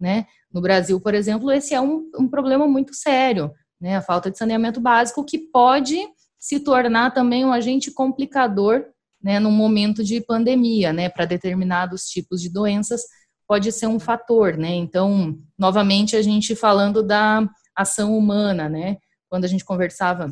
[0.00, 0.26] né?
[0.50, 3.96] No Brasil, por exemplo, esse é um, um problema muito sério, né?
[3.96, 5.98] A falta de saneamento básico que pode
[6.38, 8.86] se tornar também um agente complicador,
[9.22, 9.40] né?
[9.40, 11.08] Num momento de pandemia, né?
[11.08, 13.02] Para determinados tipos de doenças
[13.46, 14.74] pode ser um fator, né?
[14.74, 18.98] Então, novamente, a gente falando da ação humana, né?
[19.28, 20.30] Quando a gente conversava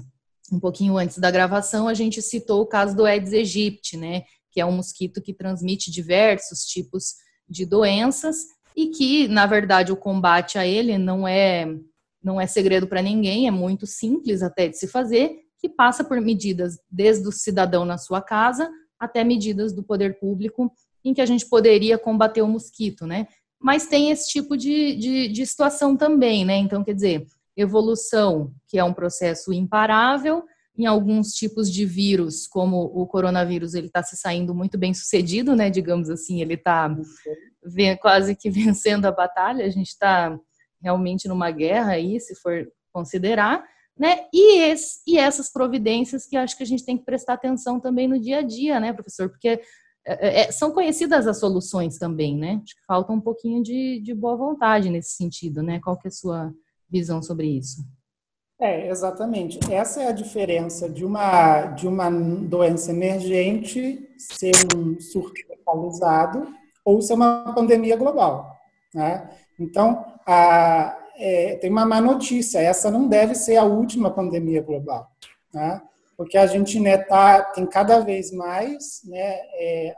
[0.53, 4.25] um pouquinho antes da gravação, a gente citou o caso do Aedes aegypti, né?
[4.51, 7.15] Que é um mosquito que transmite diversos tipos
[7.49, 8.37] de doenças
[8.77, 11.67] e que, na verdade, o combate a ele não é
[12.23, 16.21] não é segredo para ninguém, é muito simples até de se fazer, que passa por
[16.21, 20.73] medidas desde o cidadão na sua casa até medidas do poder público
[21.05, 23.29] em que a gente poderia combater o mosquito, né?
[23.61, 26.57] Mas tem esse tipo de, de, de situação também, né?
[26.57, 30.45] Então, quer dizer, evolução, que é um processo imparável,
[30.77, 35.57] em alguns tipos de vírus, como o coronavírus, ele está se saindo muito bem sucedido,
[35.57, 35.71] né?
[35.71, 36.95] Digamos assim, ele está
[38.01, 39.65] quase que vencendo a batalha.
[39.65, 40.39] A gente está
[40.83, 43.65] realmente numa guerra aí, se for considerar,
[43.99, 44.27] né?
[44.33, 48.07] E, esse, e essas providências que acho que a gente tem que prestar atenção também
[48.07, 49.29] no dia a dia, né, professor?
[49.31, 49.61] Porque
[50.07, 52.61] é, é, são conhecidas as soluções também, né?
[52.63, 55.81] Acho que falta um pouquinho de, de boa vontade nesse sentido, né?
[55.83, 56.53] Qual que é a sua
[56.89, 57.85] visão sobre isso?
[58.59, 59.59] É, exatamente.
[59.71, 66.49] Essa é a diferença de uma, de uma doença emergente ser um surto localizado
[66.85, 68.57] ou ser uma pandemia global.
[68.95, 69.29] Né?
[69.59, 75.11] Então, a, é, tem uma má notícia: essa não deve ser a última pandemia global.
[75.53, 75.81] Né?
[76.17, 79.97] Porque a gente né, tá, tem cada vez mais né, é,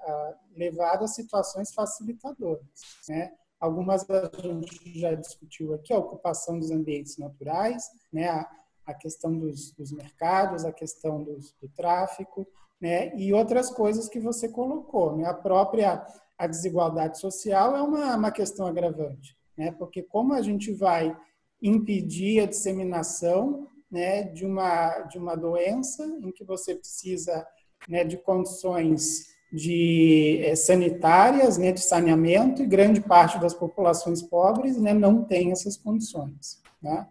[0.56, 2.64] levado a situações facilitadoras.
[3.08, 3.30] Né?
[3.60, 8.48] Algumas a gente já discutiu aqui, a ocupação dos ambientes naturais, né, a,
[8.86, 12.46] a questão dos, dos, mercados, a questão dos, do tráfico,
[12.80, 15.16] né, e outras coisas que você colocou.
[15.16, 20.40] Né, a própria a desigualdade social é uma, uma questão agravante, né, porque como a
[20.40, 21.14] gente vai
[21.60, 27.44] impedir a disseminação né, de, uma, de uma doença em que você precisa
[27.88, 34.78] né, de condições de é, sanitárias, né, de saneamento, e grande parte das populações pobres
[34.78, 36.62] né, não tem essas condições.
[36.80, 37.06] Né?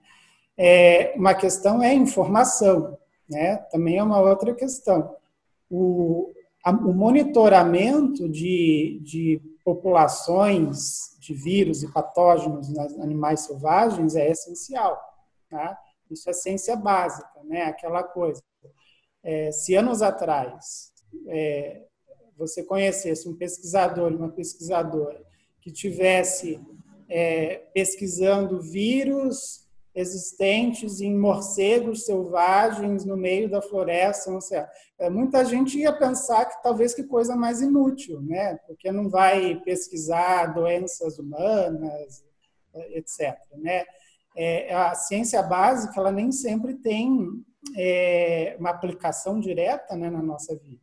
[0.57, 2.97] É, uma questão é informação,
[3.29, 3.57] né?
[3.71, 5.15] também é uma outra questão.
[5.69, 6.31] O,
[6.63, 14.97] a, o monitoramento de, de populações de vírus e patógenos nos animais selvagens é essencial.
[15.49, 15.77] Tá?
[16.10, 17.63] Isso é ciência básica, né?
[17.63, 18.41] aquela coisa.
[19.21, 20.93] É, se anos atrás
[21.27, 21.86] é,
[22.38, 25.21] você conhecesse um pesquisador e uma pesquisadora
[25.60, 26.62] que tivesse
[27.10, 29.66] é, pesquisando vírus
[29.97, 34.63] existentes em morcegos selvagens no meio da floresta, não sei.
[34.99, 38.57] É, muita gente ia pensar que talvez que coisa mais inútil, né?
[38.67, 42.23] Porque não vai pesquisar doenças humanas,
[42.91, 43.36] etc.
[43.57, 43.86] Né?
[44.36, 47.31] É, a ciência básica ela nem sempre tem
[47.75, 50.81] é, uma aplicação direta né, na nossa vida.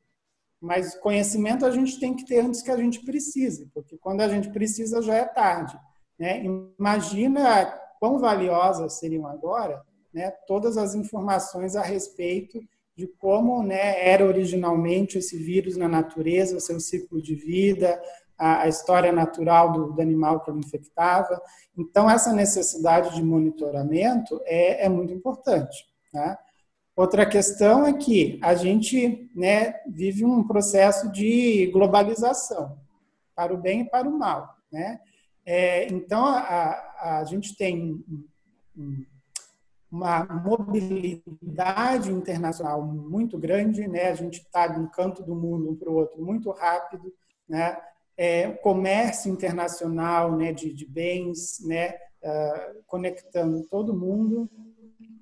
[0.61, 4.29] Mas conhecimento a gente tem que ter antes que a gente precise, porque quando a
[4.29, 5.79] gente precisa já é tarde.
[6.18, 6.42] Né?
[6.79, 12.61] Imagina quão valiosas seriam agora né, todas as informações a respeito
[12.95, 17.99] de como né, era originalmente esse vírus na natureza, seu ciclo de vida,
[18.37, 21.40] a, a história natural do, do, animal que ele infectava.
[21.79, 25.87] Então, essa necessidade de monitoramento é, é muito importante.
[26.12, 26.37] Né?
[26.95, 32.79] Outra questão é que a gente né, vive um processo de globalização,
[33.35, 34.59] para o bem e para o mal.
[34.71, 35.01] Né?
[35.47, 38.04] É, então, a, a gente tem
[39.90, 44.11] uma mobilidade internacional muito grande, né?
[44.11, 47.12] a gente está de um canto do mundo um para o outro muito rápido,
[47.48, 47.78] né?
[48.16, 54.48] É, comércio internacional né, de, de bens, né, uh, conectando todo mundo,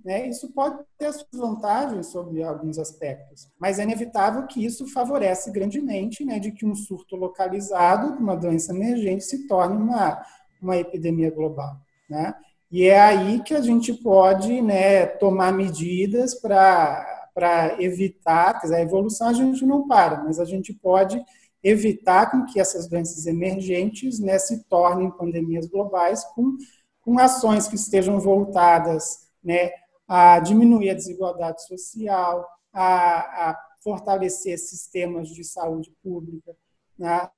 [0.04, 0.26] né?
[0.26, 6.24] Isso pode ter suas vantagens sobre alguns aspectos, mas é inevitável que isso favorece grandemente
[6.24, 10.20] né, de que um surto localizado uma doença emergente se torne uma,
[10.62, 11.76] uma epidemia global.
[12.08, 12.34] Né?
[12.70, 18.82] E é aí que a gente pode né, tomar medidas para evitar, quer dizer, a
[18.82, 21.22] evolução a gente não para, mas a gente pode
[21.62, 26.56] evitar com que essas doenças emergentes né, se tornem pandemias globais com,
[27.00, 29.70] com ações que estejam voltadas né,
[30.08, 36.56] a diminuir a desigualdade social, a, a fortalecer sistemas de saúde pública,
[36.98, 37.28] né?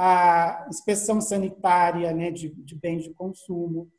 [0.00, 3.90] A inspeção sanitária né, de, de bens de consumo,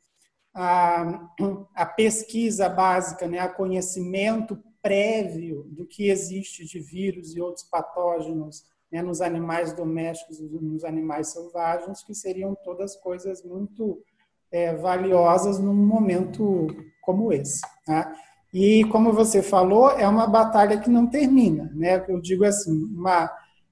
[0.54, 1.28] a,
[1.74, 8.64] a pesquisa básica, né, a conhecimento prévio do que existe de vírus e outros patógenos
[8.90, 14.02] né, nos animais domésticos e nos animais selvagens, que seriam todas coisas muito
[14.50, 16.66] é, valiosas num momento
[17.02, 17.60] como esse.
[17.84, 18.10] Tá?
[18.54, 21.70] E, como você falou, é uma batalha que não termina.
[21.74, 22.02] Né?
[22.08, 23.30] Eu digo assim, uma,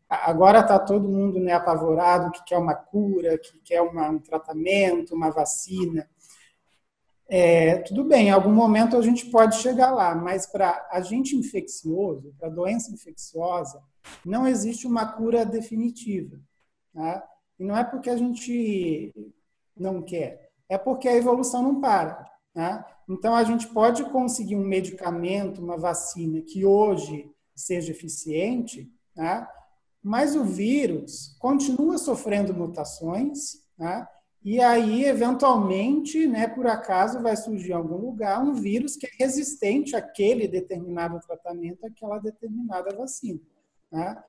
[0.09, 5.14] agora está todo mundo né, apavorado que quer uma cura, que quer uma, um tratamento,
[5.14, 6.09] uma vacina.
[7.29, 12.35] É, tudo bem, em algum momento a gente pode chegar lá, mas para agente infeccioso,
[12.38, 13.83] para doença infecciosa,
[14.25, 16.40] não existe uma cura definitiva.
[16.94, 17.23] Tá?
[17.59, 19.12] E não é porque a gente
[19.77, 20.51] não quer?
[20.68, 22.27] É porque a evolução não para.
[22.55, 22.83] Né?
[23.09, 29.47] Então, a gente pode conseguir um medicamento, uma vacina que hoje seja eficiente, né?
[30.03, 34.07] Mas o vírus continua sofrendo mutações, né?
[34.43, 39.11] e aí, eventualmente, né, por acaso, vai surgir em algum lugar um vírus que é
[39.19, 43.41] resistente àquele determinado tratamento, àquela determinada vacina.
[43.91, 44.23] Né?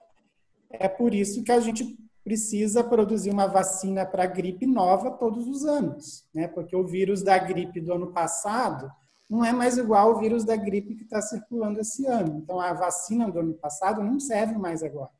[0.71, 5.65] É por isso que a gente precisa produzir uma vacina para gripe nova todos os
[5.65, 6.47] anos, né?
[6.47, 8.91] porque o vírus da gripe do ano passado
[9.29, 12.39] não é mais igual ao vírus da gripe que está circulando esse ano.
[12.43, 15.11] Então, a vacina do ano passado não serve mais agora.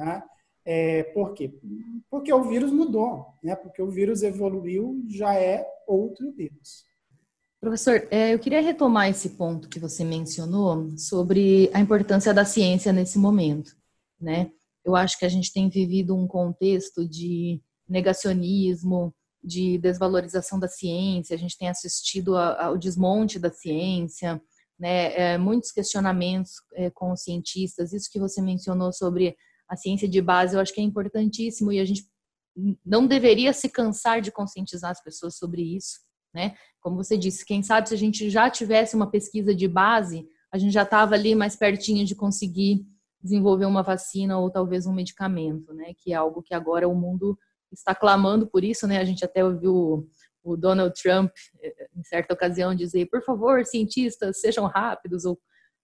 [0.00, 0.22] Né?
[0.64, 1.52] É, por quê?
[2.10, 3.54] Porque o vírus mudou, né?
[3.54, 6.84] porque o vírus evoluiu, já é outro vírus.
[7.60, 12.90] Professor, é, eu queria retomar esse ponto que você mencionou sobre a importância da ciência
[12.90, 13.76] nesse momento,
[14.18, 14.50] né?
[14.82, 21.36] Eu acho que a gente tem vivido um contexto de negacionismo, de desvalorização da ciência,
[21.36, 24.40] a gente tem assistido ao desmonte da ciência,
[24.78, 25.12] né?
[25.14, 29.36] É, muitos questionamentos é, com os cientistas, isso que você mencionou sobre
[29.70, 32.04] a ciência de base, eu acho que é importantíssimo e a gente
[32.84, 36.00] não deveria se cansar de conscientizar as pessoas sobre isso,
[36.34, 36.56] né?
[36.80, 40.58] Como você disse, quem sabe se a gente já tivesse uma pesquisa de base, a
[40.58, 42.84] gente já estava ali mais pertinho de conseguir
[43.22, 45.92] desenvolver uma vacina ou talvez um medicamento, né?
[45.96, 47.38] Que é algo que agora o mundo
[47.70, 48.98] está clamando por isso, né?
[48.98, 50.08] A gente até ouviu
[50.42, 51.30] o Donald Trump,
[51.62, 55.38] eh, em certa ocasião, dizer: por favor, cientistas, sejam rápidos, ou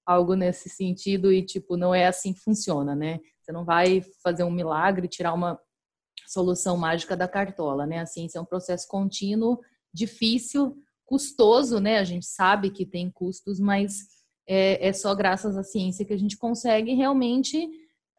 [0.05, 3.21] algo nesse sentido, e tipo, não é assim que funciona, né?
[3.47, 5.57] Você não vai fazer um milagre, tirar uma
[6.27, 8.01] solução mágica da cartola, né?
[8.01, 9.61] A ciência é um processo contínuo,
[9.95, 11.99] difícil, custoso, né?
[11.99, 14.09] A gente sabe que tem custos, mas
[14.49, 17.71] é, é só graças à ciência que a gente consegue realmente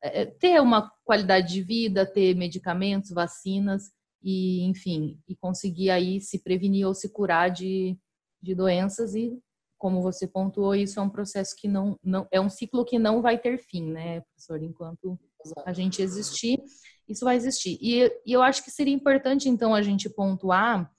[0.01, 3.91] é, ter uma qualidade de vida, ter medicamentos, vacinas
[4.23, 7.97] e, enfim, e conseguir aí se prevenir ou se curar de,
[8.41, 9.37] de doenças e
[9.77, 13.21] como você pontuou, isso é um processo que não, não é um ciclo que não
[13.21, 14.61] vai ter fim, né, professor?
[14.61, 15.19] Enquanto
[15.65, 16.59] a gente existir,
[17.07, 17.77] isso vai existir.
[17.81, 20.91] E, e eu acho que seria importante, então, a gente pontuar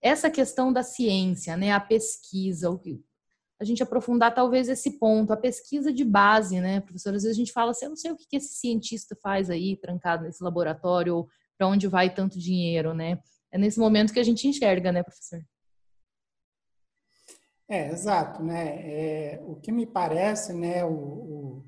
[0.00, 3.02] essa questão da ciência, né, a pesquisa, o que
[3.60, 7.14] a gente aprofundar talvez esse ponto, a pesquisa de base, né, professor?
[7.14, 9.76] Às vezes a gente fala assim, eu não sei o que esse cientista faz aí,
[9.76, 13.18] trancado nesse laboratório, ou para onde vai tanto dinheiro, né?
[13.50, 15.42] É nesse momento que a gente enxerga, né, professor?
[17.68, 18.80] É, exato, né?
[18.82, 21.64] É, o que me parece, né, o, o,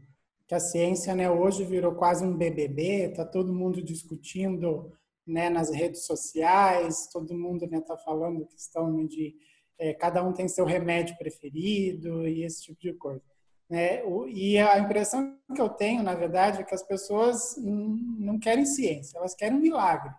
[0.49, 4.93] que a ciência, né, hoje virou quase um BBB, tá todo mundo discutindo,
[5.27, 9.37] né, nas redes sociais, todo mundo, né, tá falando questão de
[9.79, 13.23] é, cada um tem seu remédio preferido e esse tipo de coisa.
[13.69, 14.03] Né?
[14.05, 18.65] O, e a impressão que eu tenho, na verdade, é que as pessoas não querem
[18.65, 20.13] ciência, elas querem um milagre,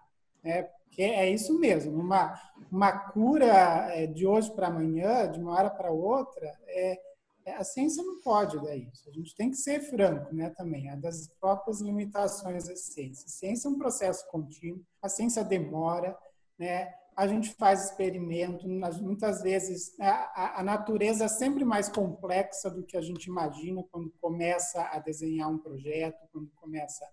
[0.44, 0.70] né?
[0.92, 3.48] Que é isso mesmo, uma, uma cura
[3.96, 7.00] é, de hoje para amanhã, de uma hora para outra, é,
[7.46, 9.10] é, a ciência não pode dar isso.
[9.10, 13.26] A gente tem que ser franco né, também, é das próprias limitações da ciência.
[13.26, 16.16] A ciência é um processo contínuo, a ciência demora,
[16.60, 16.94] né?
[17.16, 22.98] a gente faz experimento, muitas vezes a, a natureza é sempre mais complexa do que
[22.98, 27.06] a gente imagina quando começa a desenhar um projeto, quando começa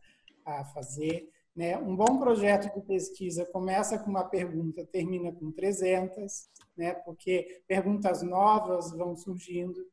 [0.44, 1.28] a fazer.
[1.58, 1.76] Né?
[1.76, 6.94] Um bom projeto de pesquisa começa com uma pergunta, termina com 300, né?
[6.94, 9.84] porque perguntas novas vão surgindo.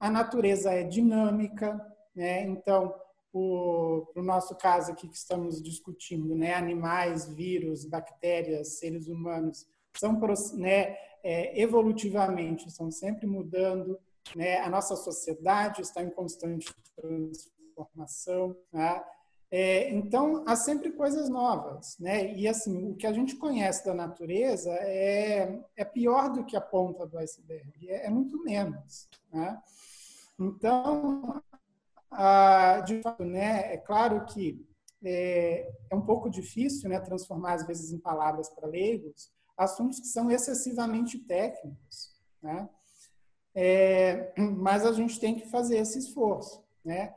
[0.00, 1.78] A natureza é dinâmica,
[2.16, 2.44] né?
[2.44, 2.94] então,
[3.30, 6.54] o, o nosso caso aqui que estamos discutindo, né?
[6.54, 10.18] animais, vírus, bactérias, seres humanos, são
[10.54, 14.00] né, é, evolutivamente, estão sempre mudando,
[14.34, 14.60] né?
[14.60, 19.04] a nossa sociedade está em constante transformação, né?
[19.54, 22.32] É, então, há sempre coisas novas, né?
[22.34, 26.60] E assim, o que a gente conhece da natureza é, é pior do que a
[26.60, 29.62] ponta do iceberg, é, é muito menos, né?
[30.40, 31.42] Então,
[32.10, 33.74] ah, de fato, né?
[33.74, 34.66] É claro que
[35.04, 36.98] é, é, um pouco difícil, né?
[36.98, 42.10] Transformar às vezes em palavras para leigos assuntos que são excessivamente técnicos,
[42.42, 42.70] né?
[43.54, 47.14] É, mas a gente tem que fazer esse esforço, né?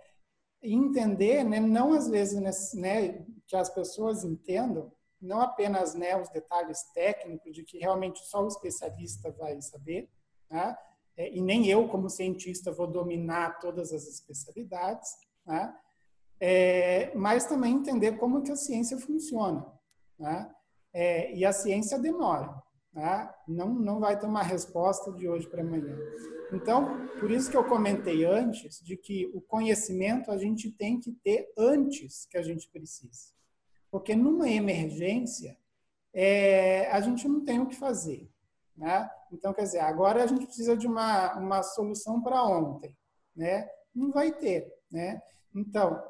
[0.73, 4.91] Entender, né, não às vezes né, que as pessoas entendam,
[5.21, 10.09] não apenas né, os detalhes técnicos de que realmente só o especialista vai saber,
[10.49, 10.75] né,
[11.17, 15.09] é, e nem eu como cientista vou dominar todas as especialidades,
[15.45, 15.73] né,
[16.39, 19.65] é, mas também entender como que a ciência funciona,
[20.19, 20.51] né,
[20.93, 22.53] é, e a ciência demora,
[22.95, 25.95] né, não não vai ter uma resposta de hoje para amanhã.
[26.53, 31.11] Então, por isso que eu comentei antes de que o conhecimento a gente tem que
[31.11, 33.33] ter antes que a gente precise.
[33.91, 35.57] Porque numa emergência,
[36.13, 38.29] é, a gente não tem o que fazer.
[38.77, 39.09] Né?
[39.31, 42.95] Então, quer dizer, agora a gente precisa de uma, uma solução para ontem.
[43.35, 43.67] Né?
[43.93, 44.73] Não vai ter.
[44.91, 45.21] Né?
[45.53, 46.01] Então,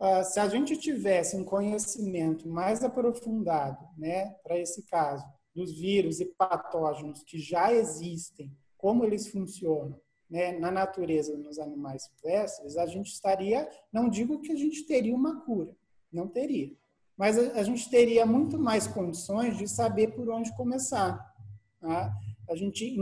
[0.00, 5.24] uh, se a gente tivesse um conhecimento mais aprofundado né, para esse caso,
[5.54, 12.04] dos vírus e patógenos que já existem, como eles funcionam, né, na natureza nos animais
[12.04, 15.76] silvestres, a gente estaria, não digo que a gente teria uma cura,
[16.10, 16.74] não teria,
[17.16, 21.32] mas a, a gente teria muito mais condições de saber por onde começar.
[21.80, 22.14] Tá?
[22.48, 22.96] A gente,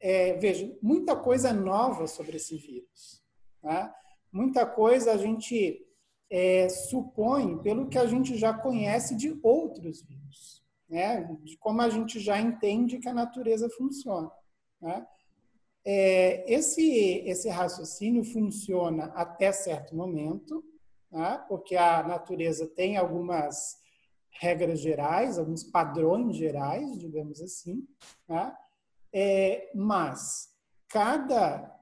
[0.00, 3.22] é, veja, muita coisa nova sobre esse vírus.
[3.62, 3.94] Tá?
[4.32, 5.86] Muita coisa a gente
[6.28, 10.63] é, supõe pelo que a gente já conhece de outros vírus,
[10.94, 11.24] né?
[11.42, 14.30] de como a gente já entende que a natureza funciona.
[14.80, 15.04] Né?
[15.84, 20.64] É, esse, esse raciocínio funciona até certo momento,
[21.10, 21.38] tá?
[21.48, 23.76] porque a natureza tem algumas
[24.40, 27.84] regras gerais, alguns padrões gerais, digamos assim,
[28.28, 28.56] tá?
[29.12, 30.48] é, mas
[30.88, 31.76] cada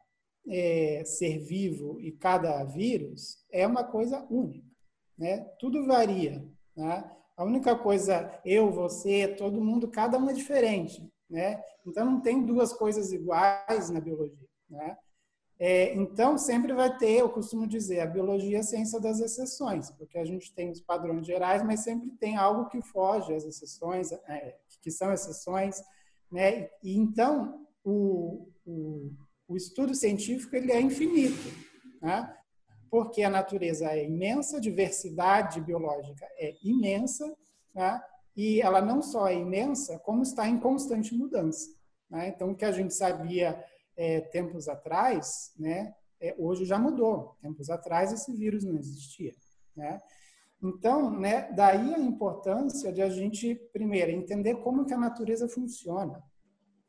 [0.49, 4.67] é, ser vivo e cada vírus é uma coisa única.
[5.19, 5.41] Né?
[5.59, 6.43] Tudo varia.
[6.75, 7.11] Né?
[7.37, 11.11] A única coisa, eu, você, todo mundo, cada um é diferente.
[11.29, 11.63] Né?
[11.87, 14.49] Então, não tem duas coisas iguais na biologia.
[14.69, 14.97] Né?
[15.59, 19.91] É, então, sempre vai ter, eu costumo dizer, a biologia é a ciência das exceções,
[19.93, 24.11] porque a gente tem os padrões gerais, mas sempre tem algo que foge às exceções,
[24.13, 25.81] é, que são exceções.
[26.31, 26.69] Né?
[26.83, 29.13] E, então, o, o,
[29.49, 31.49] o, estudo científico ele é infinito,
[32.01, 32.37] né?
[32.93, 37.35] Porque a natureza é imensa, a diversidade biológica é imensa,
[37.75, 37.99] né?
[38.37, 41.75] e ela não só é imensa, como está em constante mudança.
[42.11, 42.29] Né?
[42.29, 43.65] Então, o que a gente sabia
[43.97, 47.35] é, tempos atrás, né, é, hoje já mudou.
[47.41, 49.33] Tempos atrás, esse vírus não existia.
[49.75, 49.99] Né?
[50.63, 56.23] Então, né, daí a importância de a gente, primeiro, entender como que a natureza funciona.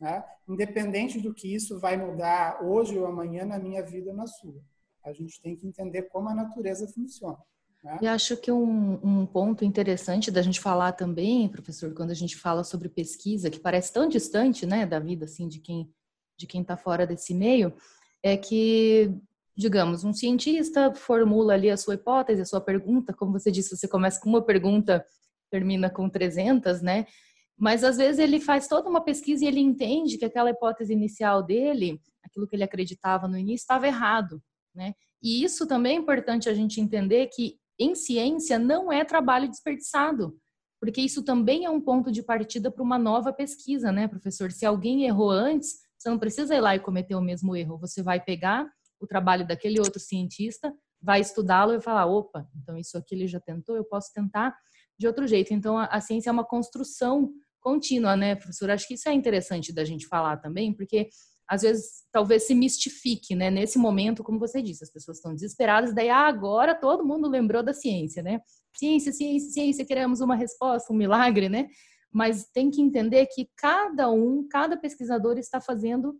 [0.01, 0.21] Né?
[0.49, 4.61] Independente do que isso vai mudar hoje ou amanhã na minha vida ou na sua.
[5.03, 7.37] A gente tem que entender como a natureza funciona.
[7.83, 7.99] Né?
[8.01, 12.37] E acho que um, um, ponto interessante da gente falar também, professor, quando a gente
[12.37, 15.91] fala sobre pesquisa, que parece tão distante, né, da vida assim de quem
[16.35, 17.73] de quem está fora desse meio,
[18.21, 19.13] é que,
[19.55, 23.87] digamos, um cientista formula ali a sua hipótese, a sua pergunta, como você disse, você
[23.87, 25.05] começa com uma pergunta,
[25.51, 27.05] termina com 300, né?
[27.57, 31.43] Mas às vezes ele faz toda uma pesquisa e ele entende que aquela hipótese inicial
[31.43, 34.41] dele, aquilo que ele acreditava no início, estava errado,
[34.74, 34.93] né?
[35.21, 40.38] E isso também é importante a gente entender que em ciência não é trabalho desperdiçado,
[40.80, 44.51] porque isso também é um ponto de partida para uma nova pesquisa, né, professor?
[44.51, 47.78] Se alguém errou antes, você não precisa ir lá e cometer o mesmo erro.
[47.78, 48.69] Você vai pegar
[48.99, 53.39] o trabalho daquele outro cientista, vai estudá-lo e falar: opa, então isso aqui ele já
[53.39, 54.53] tentou, eu posso tentar
[54.99, 55.53] de outro jeito.
[55.53, 58.69] Então a, a ciência é uma construção contínua, né, professor?
[58.69, 61.07] Acho que isso é interessante da gente falar também, porque
[61.53, 63.49] às vezes talvez se mistifique, né?
[63.49, 67.63] Nesse momento, como você disse, as pessoas estão desesperadas, daí ah, agora todo mundo lembrou
[67.63, 68.41] da ciência, né?
[68.75, 71.67] Ciência, ciência, ciência, queremos uma resposta, um milagre, né?
[72.11, 76.15] Mas tem que entender que cada um, cada pesquisador está fazendo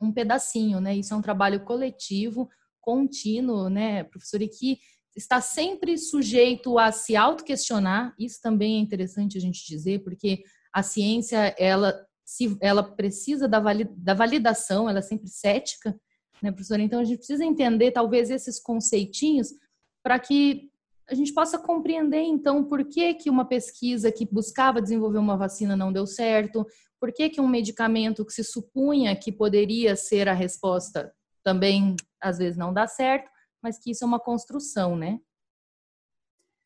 [0.00, 0.96] um pedacinho, né?
[0.96, 2.48] Isso é um trabalho coletivo,
[2.80, 4.78] contínuo, né, professor, e que
[5.16, 8.14] está sempre sujeito a se auto-questionar.
[8.18, 10.42] Isso também é interessante a gente dizer, porque
[10.72, 13.62] a ciência, ela se ela precisa da,
[13.96, 15.98] da validação, ela é sempre cética,
[16.42, 16.82] né, professora?
[16.82, 19.54] Então a gente precisa entender talvez esses conceitinhos
[20.02, 20.68] para que
[21.08, 25.76] a gente possa compreender então por que, que uma pesquisa que buscava desenvolver uma vacina
[25.76, 26.66] não deu certo,
[27.00, 31.14] por que, que um medicamento que se supunha que poderia ser a resposta
[31.44, 33.30] também às vezes não dá certo,
[33.62, 35.20] mas que isso é uma construção, né?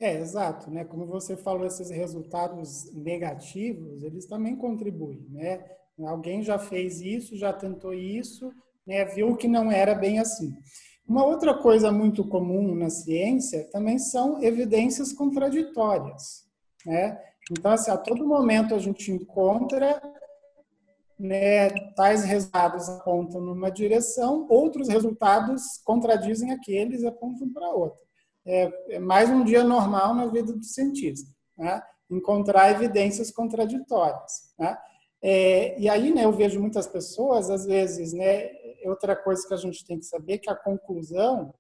[0.01, 0.83] É, exato, né?
[0.83, 5.63] Como você falou, esses resultados negativos, eles também contribuem, né?
[6.07, 8.51] Alguém já fez isso, já tentou isso,
[8.87, 9.05] né?
[9.05, 10.57] Viu que não era bem assim.
[11.07, 16.47] Uma outra coisa muito comum na ciência também são evidências contraditórias,
[16.87, 17.21] né?
[17.51, 20.01] Então, assim, a todo momento a gente encontra
[21.19, 28.10] né, tais resultados apontam numa direção, outros resultados contradizem aqueles e apontam para outra
[28.47, 31.83] é, é mais um dia normal na vida do cientista, né?
[32.11, 34.53] encontrar evidências contraditórias.
[34.59, 34.77] Né?
[35.23, 38.51] É, e aí, né, eu vejo muitas pessoas, às vezes, né,
[38.85, 41.55] outra coisa que a gente tem que saber é que a conclusão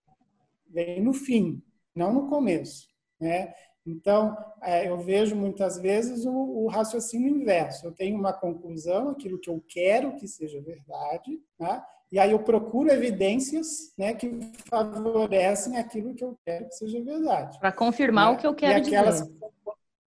[0.69, 1.63] vem no fim,
[1.95, 2.89] não no começo.
[3.21, 3.53] Né?
[3.87, 7.87] Então, é, eu vejo muitas vezes o, o, raciocínio inverso.
[7.87, 11.83] Eu tenho uma conclusão, aquilo que eu quero que seja verdade, né?
[12.13, 14.29] E aí eu procuro evidências né, que
[14.69, 17.59] favorecem aquilo que eu quero que seja verdade.
[17.61, 18.37] Para confirmar né?
[18.37, 19.39] o que eu quero e aquelas, dizer.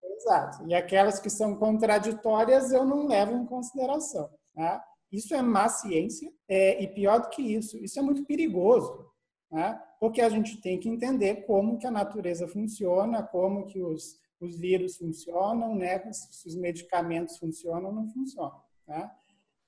[0.03, 0.67] Exato.
[0.67, 4.29] E aquelas que são contraditórias eu não levo em consideração.
[4.53, 4.83] Tá?
[5.11, 9.05] Isso é má ciência é, e pior do que isso, isso é muito perigoso,
[9.49, 9.79] né?
[9.97, 14.57] porque a gente tem que entender como que a natureza funciona, como que os, os
[14.57, 15.99] vírus funcionam, né?
[16.11, 18.61] se os medicamentos funcionam ou não funcionam.
[18.85, 19.09] Né?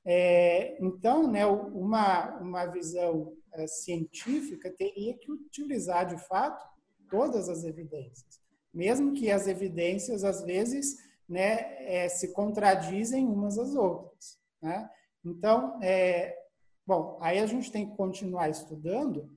[0.06, 6.64] É, então, né, uma, uma visão é, científica teria que utilizar de fato
[7.10, 8.40] todas as evidências,
[8.74, 10.98] mesmo que as evidências às vezes
[11.28, 14.40] né, é, se contradizem umas às outras.
[14.62, 14.88] Né?
[15.24, 16.38] Então, é,
[16.86, 19.30] bom, aí a gente tem que continuar estudando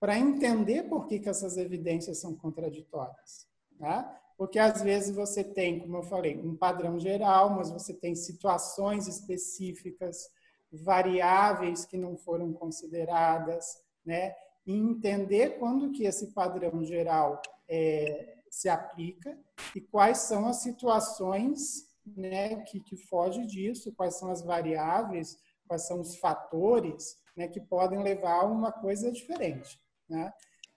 [0.00, 3.46] para entender por que, que essas evidências são contraditórias.
[3.78, 4.08] Né?
[4.38, 9.08] Porque às vezes você tem, como eu falei, um padrão geral, mas você tem situações
[9.08, 10.30] específicas,
[10.70, 14.32] variáveis que não foram consideradas, né?
[14.64, 19.36] E entender quando que esse padrão geral é, se aplica
[19.74, 25.36] e quais são as situações né, que, que foge disso, quais são as variáveis,
[25.66, 29.80] quais são os fatores né, que podem levar a uma coisa diferente.
[30.08, 30.32] Né?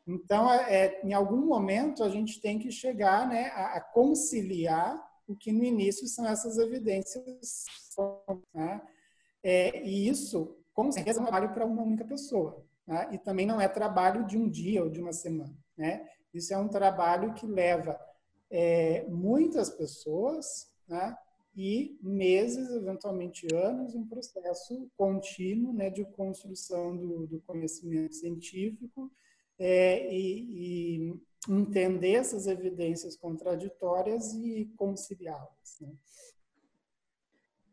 [0.07, 4.99] Então, é, é, em algum momento, a gente tem que chegar né, a, a conciliar
[5.27, 7.65] o que no início são essas evidências.
[8.53, 8.81] Né?
[9.43, 12.65] É, e isso, com certeza, não vale para uma única pessoa.
[12.85, 13.09] Né?
[13.11, 15.55] E também não é trabalho de um dia ou de uma semana.
[15.77, 16.07] Né?
[16.33, 17.99] Isso é um trabalho que leva
[18.49, 21.15] é, muitas pessoas né?
[21.55, 29.11] e meses, eventualmente anos, um processo contínuo né, de construção do, do conhecimento científico
[29.63, 35.77] é, e, e, entender essas evidências contraditórias e conciliá-las.
[35.79, 35.93] Né?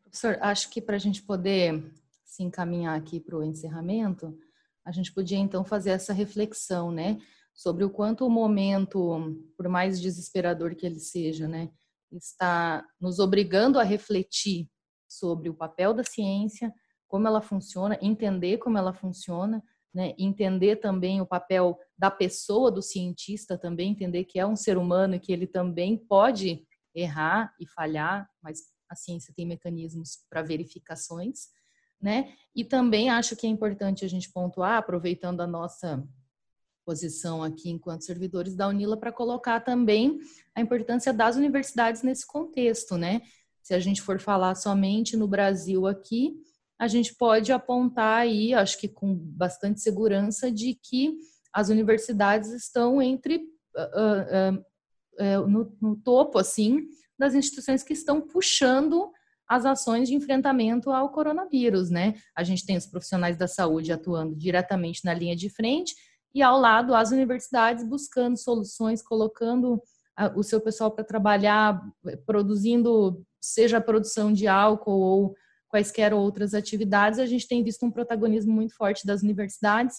[0.03, 1.91] Professor, acho que para a gente poder
[2.23, 4.37] se encaminhar aqui para o encerramento,
[4.85, 7.19] a gente podia então fazer essa reflexão, né,
[7.53, 11.71] sobre o quanto o momento, por mais desesperador que ele seja, né,
[12.11, 14.69] está nos obrigando a refletir
[15.07, 16.73] sobre o papel da ciência,
[17.07, 19.63] como ela funciona, entender como ela funciona,
[19.93, 20.13] né?
[20.17, 25.15] entender também o papel da pessoa, do cientista também, entender que é um ser humano
[25.15, 31.47] e que ele também pode errar e falhar, mas a ciência tem mecanismos para verificações,
[32.01, 32.33] né?
[32.55, 36.03] E também acho que é importante a gente pontuar, aproveitando a nossa
[36.85, 40.19] posição aqui enquanto servidores da Unila, para colocar também
[40.55, 43.21] a importância das universidades nesse contexto, né?
[43.61, 46.41] Se a gente for falar somente no Brasil aqui,
[46.79, 51.17] a gente pode apontar aí, acho que com bastante segurança, de que
[51.53, 53.35] as universidades estão entre
[53.75, 59.11] uh, uh, uh, no, no, topo assim das instituições que estão puxando
[59.45, 62.13] as ações de enfrentamento ao coronavírus, né?
[62.35, 65.95] A gente tem os profissionais da saúde atuando diretamente na linha de frente
[66.33, 69.81] e ao lado as universidades buscando soluções, colocando
[70.35, 71.81] o seu pessoal para trabalhar,
[72.25, 75.35] produzindo seja a produção de álcool ou
[75.69, 79.97] quaisquer outras atividades, a gente tem visto um protagonismo muito forte das universidades,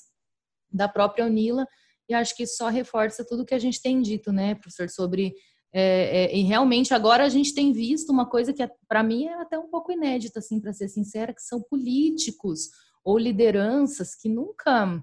[0.70, 1.66] da própria Unila,
[2.08, 5.32] e acho que só reforça tudo que a gente tem dito, né, professor, sobre.
[5.72, 9.26] É, é, e realmente agora a gente tem visto uma coisa que é, para mim
[9.26, 12.70] é até um pouco inédita, assim, para ser sincera, que são políticos
[13.04, 15.00] ou lideranças que nunca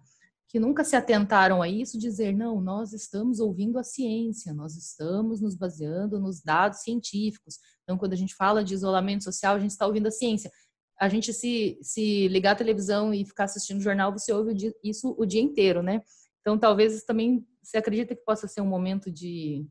[0.48, 5.42] que nunca se atentaram a isso, dizer, não, nós estamos ouvindo a ciência, nós estamos
[5.42, 7.60] nos baseando nos dados científicos.
[7.84, 10.50] Então, quando a gente fala de isolamento social, a gente está ouvindo a ciência.
[10.98, 15.26] A gente se, se ligar à televisão e ficar assistindo jornal, você ouve isso o
[15.26, 16.02] dia inteiro, né?
[16.40, 19.68] Então, talvez também, você acredita que possa ser um momento de,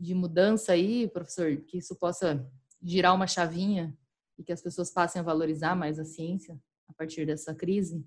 [0.00, 2.44] de mudança aí, professor, que isso possa
[2.82, 3.96] girar uma chavinha
[4.36, 8.04] e que as pessoas passem a valorizar mais a ciência a partir dessa crise?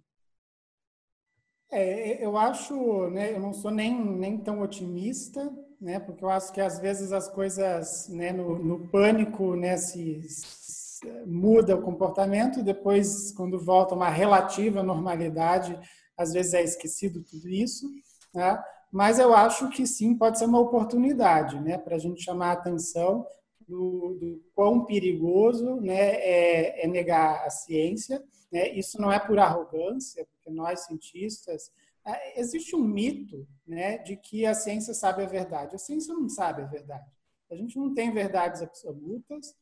[1.74, 5.50] É, eu acho, né, eu não sou nem, nem tão otimista,
[5.80, 10.22] né, porque eu acho que às vezes as coisas, né, no, no pânico, né, se,
[10.28, 15.80] se, muda o comportamento depois, quando volta uma relativa normalidade,
[16.18, 17.90] às vezes é esquecido tudo isso,
[18.34, 18.62] né,
[18.92, 22.54] mas eu acho que sim, pode ser uma oportunidade, né, para a gente chamar a
[22.54, 23.26] atenção
[23.66, 28.22] do, do quão perigoso, né, é, é negar a ciência,
[28.52, 28.70] né?
[28.70, 31.72] Isso não é por arrogância, porque nós cientistas
[32.06, 35.76] é, existe um mito, né, de que a ciência sabe a verdade.
[35.76, 37.10] A ciência não sabe a verdade.
[37.50, 39.56] A gente não tem verdades absolutas.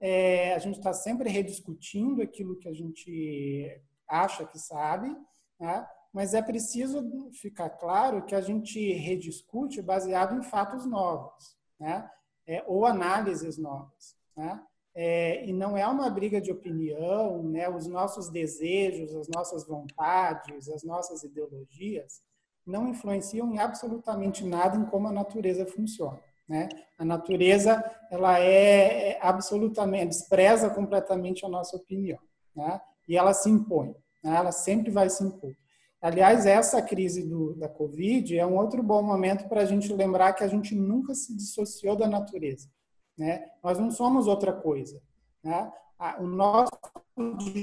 [0.00, 5.14] É, a gente está sempre rediscutindo aquilo que a gente acha que sabe,
[5.60, 5.86] né?
[6.12, 12.10] mas é preciso ficar claro que a gente rediscute baseado em fatos novos, né?
[12.46, 14.16] É, ou análises novas.
[14.36, 14.60] Né?
[14.94, 17.68] É, e não é uma briga de opinião, né?
[17.68, 22.20] Os nossos desejos, as nossas vontades, as nossas ideologias
[22.66, 26.68] não influenciam em absolutamente nada em como a natureza funciona, Né?
[26.98, 32.20] A natureza ela é, é absolutamente despreza completamente a nossa opinião,
[32.54, 32.80] né?
[33.08, 34.36] e ela se impõe, né?
[34.36, 35.54] ela sempre vai se impor.
[36.00, 40.32] Aliás, essa crise do, da Covid é um outro bom momento para a gente lembrar
[40.32, 42.68] que a gente nunca se dissociou da natureza.
[43.16, 43.50] Né?
[43.62, 45.00] Nós não somos outra coisa.
[45.42, 45.72] Né?
[46.18, 46.72] O nosso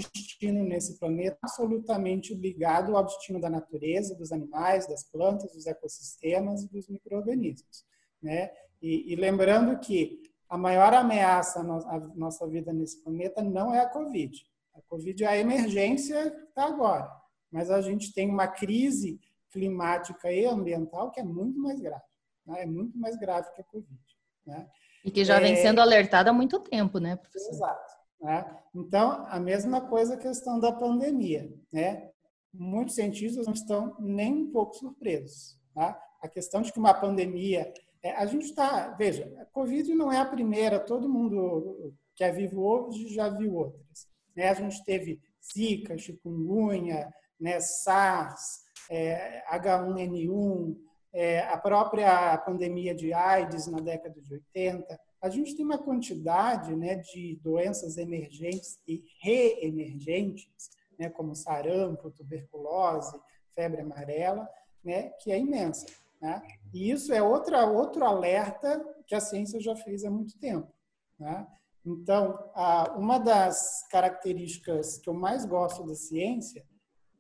[0.02, 5.66] destino nesse planeta é absolutamente ligado ao destino da natureza, dos animais, das plantas, dos
[5.66, 7.86] ecossistemas e dos micro-organismos.
[8.22, 8.52] Né?
[8.82, 13.90] E, e, lembrando que a maior ameaça à nossa vida nesse planeta não é a
[13.90, 14.46] Covid.
[14.74, 17.12] A Covid é a emergência que está agora.
[17.52, 19.20] Mas a gente tem uma crise
[19.52, 22.04] climática e ambiental que é muito mais grave.
[22.46, 22.64] Né?
[22.64, 24.00] É muito mais grave que a Covid.
[24.46, 24.70] Né?
[25.04, 25.56] E que já vem é...
[25.58, 27.54] sendo alertada há muito tempo, né, professor?
[27.54, 27.94] Exato.
[28.22, 28.58] Né?
[28.76, 31.52] Então, a mesma coisa a questão da pandemia.
[31.72, 32.10] Né?
[32.54, 35.58] Muitos cientistas não estão nem um pouco surpresos.
[35.74, 36.00] Tá?
[36.22, 37.72] A questão de que uma pandemia.
[38.02, 38.90] É, a gente está.
[38.92, 43.56] Veja, a Covid não é a primeira, todo mundo que é vivo hoje já viu
[43.56, 44.08] outras.
[44.36, 44.50] Né?
[44.50, 45.22] A gente teve
[45.54, 50.76] Zika, chikungunya, né, SARS, é, H1N1,
[51.14, 55.00] é, a própria pandemia de AIDS na década de 80.
[55.22, 63.20] A gente tem uma quantidade né, de doenças emergentes e reemergentes, né, como sarampo, tuberculose,
[63.56, 64.48] febre amarela,
[64.84, 65.86] né, que é imensa.
[66.22, 66.42] Né?
[66.74, 70.72] E isso é outra, outro alerta que a ciência já fez há muito tempo.
[71.18, 71.48] Né?
[71.86, 72.52] Então,
[72.96, 76.66] uma das características que eu mais gosto da ciência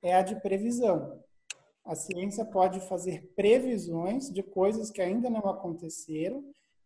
[0.01, 1.23] é a de previsão.
[1.89, 6.45] A ciência pode fazer previsões de coisas que ainda não aconteceram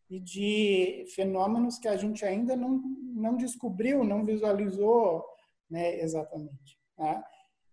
[0.10, 2.82] e de fenômenos que a gente ainda não,
[3.14, 5.22] não descobriu, não visualizou
[5.70, 6.80] né, exatamente.
[6.96, 7.22] Tá?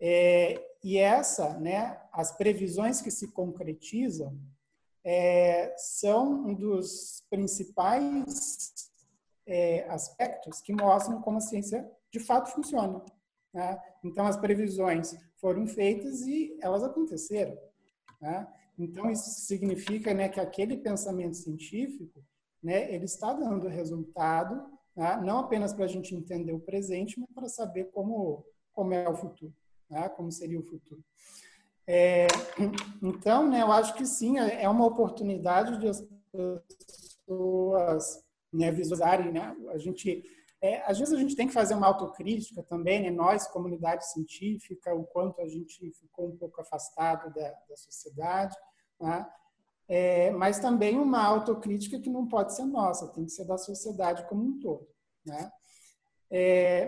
[0.01, 4.37] É, e essa, né, as previsões que se concretizam
[5.05, 8.91] é, são um dos principais
[9.47, 13.01] é, aspectos que mostram como a ciência de fato funciona.
[13.55, 13.81] Né?
[14.03, 17.57] Então, as previsões foram feitas e elas aconteceram.
[18.21, 18.47] Né?
[18.79, 22.23] Então, isso significa né, que aquele pensamento científico
[22.63, 24.63] né, ele está dando resultado,
[24.95, 29.09] né, não apenas para a gente entender o presente, mas para saber como, como é
[29.09, 29.53] o futuro,
[29.89, 31.03] né, como seria o futuro.
[31.87, 32.27] É,
[33.03, 36.07] então, né, eu acho que sim, é, é uma oportunidade de as
[37.27, 39.33] pessoas visualizarem.
[39.71, 40.23] A gente
[40.63, 43.11] é, às vezes a gente tem que fazer uma autocrítica também, né?
[43.11, 48.55] nós, comunidade científica, o quanto a gente ficou um pouco afastado da, da sociedade,
[49.01, 49.27] né?
[49.89, 54.29] é, mas também uma autocrítica que não pode ser nossa, tem que ser da sociedade
[54.29, 54.87] como um todo.
[55.25, 55.51] Né?
[56.31, 56.87] É,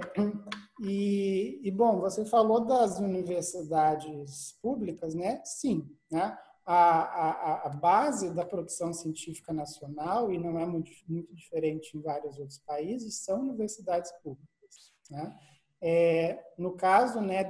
[0.81, 5.41] e, e, bom, você falou das universidades públicas, né?
[5.45, 6.39] Sim, né?
[6.65, 12.01] A, a, a, base da produção científica nacional, e não é muito, muito diferente em
[12.01, 14.93] vários outros países, são universidades públicas.
[15.11, 15.37] Né?
[15.81, 17.43] É, no caso né,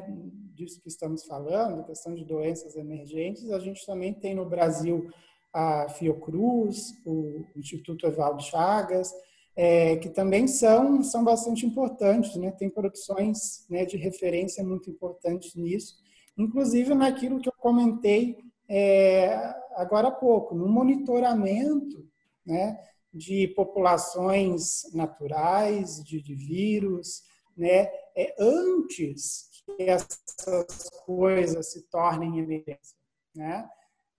[0.55, 5.11] disso que estamos falando, questão de doenças emergentes, a gente também tem no Brasil
[5.53, 9.13] a Fiocruz, o Instituto Evaldo Chagas,
[9.55, 12.51] é, que também são, são bastante importantes, né?
[12.53, 15.97] tem produções né, de referência muito importantes nisso,
[16.39, 18.39] inclusive naquilo que eu comentei
[18.75, 22.09] é, agora há pouco, no monitoramento
[22.45, 27.23] né, de populações naturais, de, de vírus,
[27.55, 32.97] né, é, antes que essas coisas se tornem emergência.
[33.35, 33.69] Né?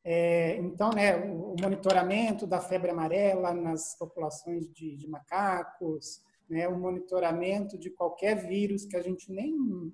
[0.04, 6.78] É, então, né, o monitoramento da febre amarela nas populações de, de macacos, né, o
[6.78, 9.92] monitoramento de qualquer vírus que a gente nem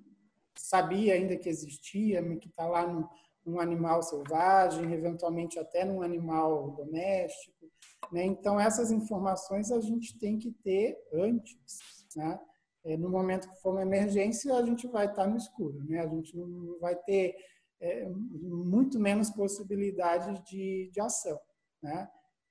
[0.54, 3.08] sabia ainda que existia, que está lá no,
[3.44, 7.70] num animal selvagem, eventualmente até num animal doméstico.
[8.12, 8.24] Né?
[8.24, 11.78] Então, essas informações a gente tem que ter antes.
[12.16, 12.38] Né?
[12.84, 15.82] É, no momento que for uma emergência, a gente vai estar no escuro.
[15.84, 16.00] Né?
[16.00, 17.34] A gente não vai ter
[17.80, 21.38] é, muito menos possibilidade de, de ação.
[21.82, 22.08] Né?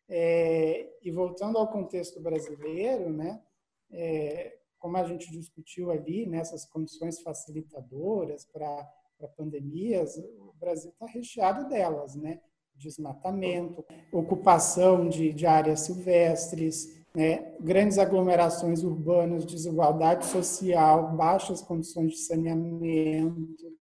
[0.09, 3.39] É, e voltando ao contexto brasileiro, né?
[3.91, 11.05] É, como a gente discutiu ali, nessas condições facilitadoras para para pandemias, o Brasil está
[11.05, 12.39] recheado delas, né?
[12.75, 17.53] Desmatamento, ocupação de, de áreas silvestres, né?
[17.59, 23.77] grandes aglomerações urbanas, desigualdade social, baixas condições de saneamento,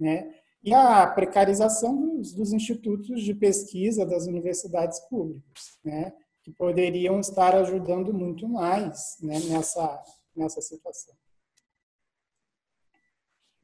[0.00, 0.34] né?
[0.64, 6.14] e a precarização dos, dos institutos de pesquisa das universidades públicas, né?
[6.42, 9.38] que poderiam estar ajudando muito mais né?
[9.50, 10.02] nessa,
[10.34, 11.14] nessa situação.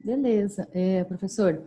[0.05, 0.69] Beleza.
[0.71, 1.63] É, professor,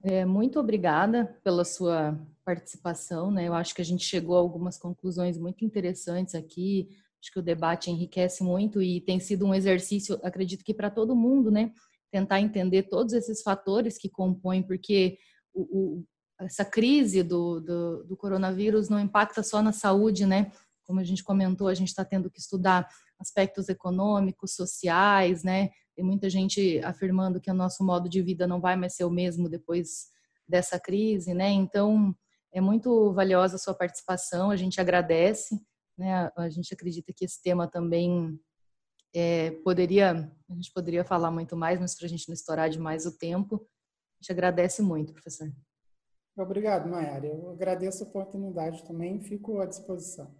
[0.00, 3.48] é, muito obrigada pela sua participação, né?
[3.48, 6.88] Eu acho que a gente chegou a algumas conclusões muito interessantes aqui.
[7.20, 11.16] Acho que o debate enriquece muito e tem sido um exercício, acredito que para todo
[11.16, 11.72] mundo, né?
[12.12, 15.18] Tentar entender todos esses fatores que compõem, porque
[15.52, 16.04] o, o,
[16.42, 20.52] essa crise do, do, do coronavírus não impacta só na saúde, né?
[20.84, 22.88] Como a gente comentou, a gente está tendo que estudar
[23.18, 25.70] aspectos econômicos, sociais, né?
[26.00, 29.10] Tem muita gente afirmando que o nosso modo de vida não vai mais ser o
[29.10, 30.06] mesmo depois
[30.48, 31.50] dessa crise, né?
[31.50, 32.16] Então,
[32.50, 35.60] é muito valiosa a sua participação, a gente agradece,
[35.98, 36.30] né?
[36.38, 38.40] A gente acredita que esse tema também
[39.14, 43.04] é, poderia, a gente poderia falar muito mais, mas para a gente não estourar demais
[43.04, 45.52] o tempo, a gente agradece muito, professor.
[46.34, 47.26] Obrigado, Mayara.
[47.26, 50.34] Eu agradeço a oportunidade também e fico à disposição.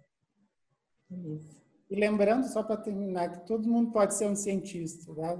[1.07, 1.60] Beleza.
[1.91, 5.13] E lembrando, só para terminar, que todo mundo pode ser um cientista.
[5.13, 5.37] Tá?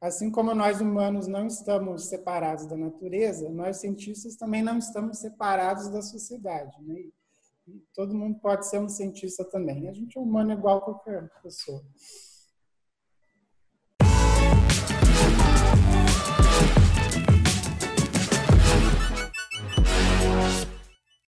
[0.00, 5.90] Assim como nós humanos não estamos separados da natureza, nós cientistas também não estamos separados
[5.90, 6.74] da sociedade.
[6.82, 7.00] Né?
[7.66, 9.90] E todo mundo pode ser um cientista também.
[9.90, 11.84] A gente é humano igual a qualquer pessoa.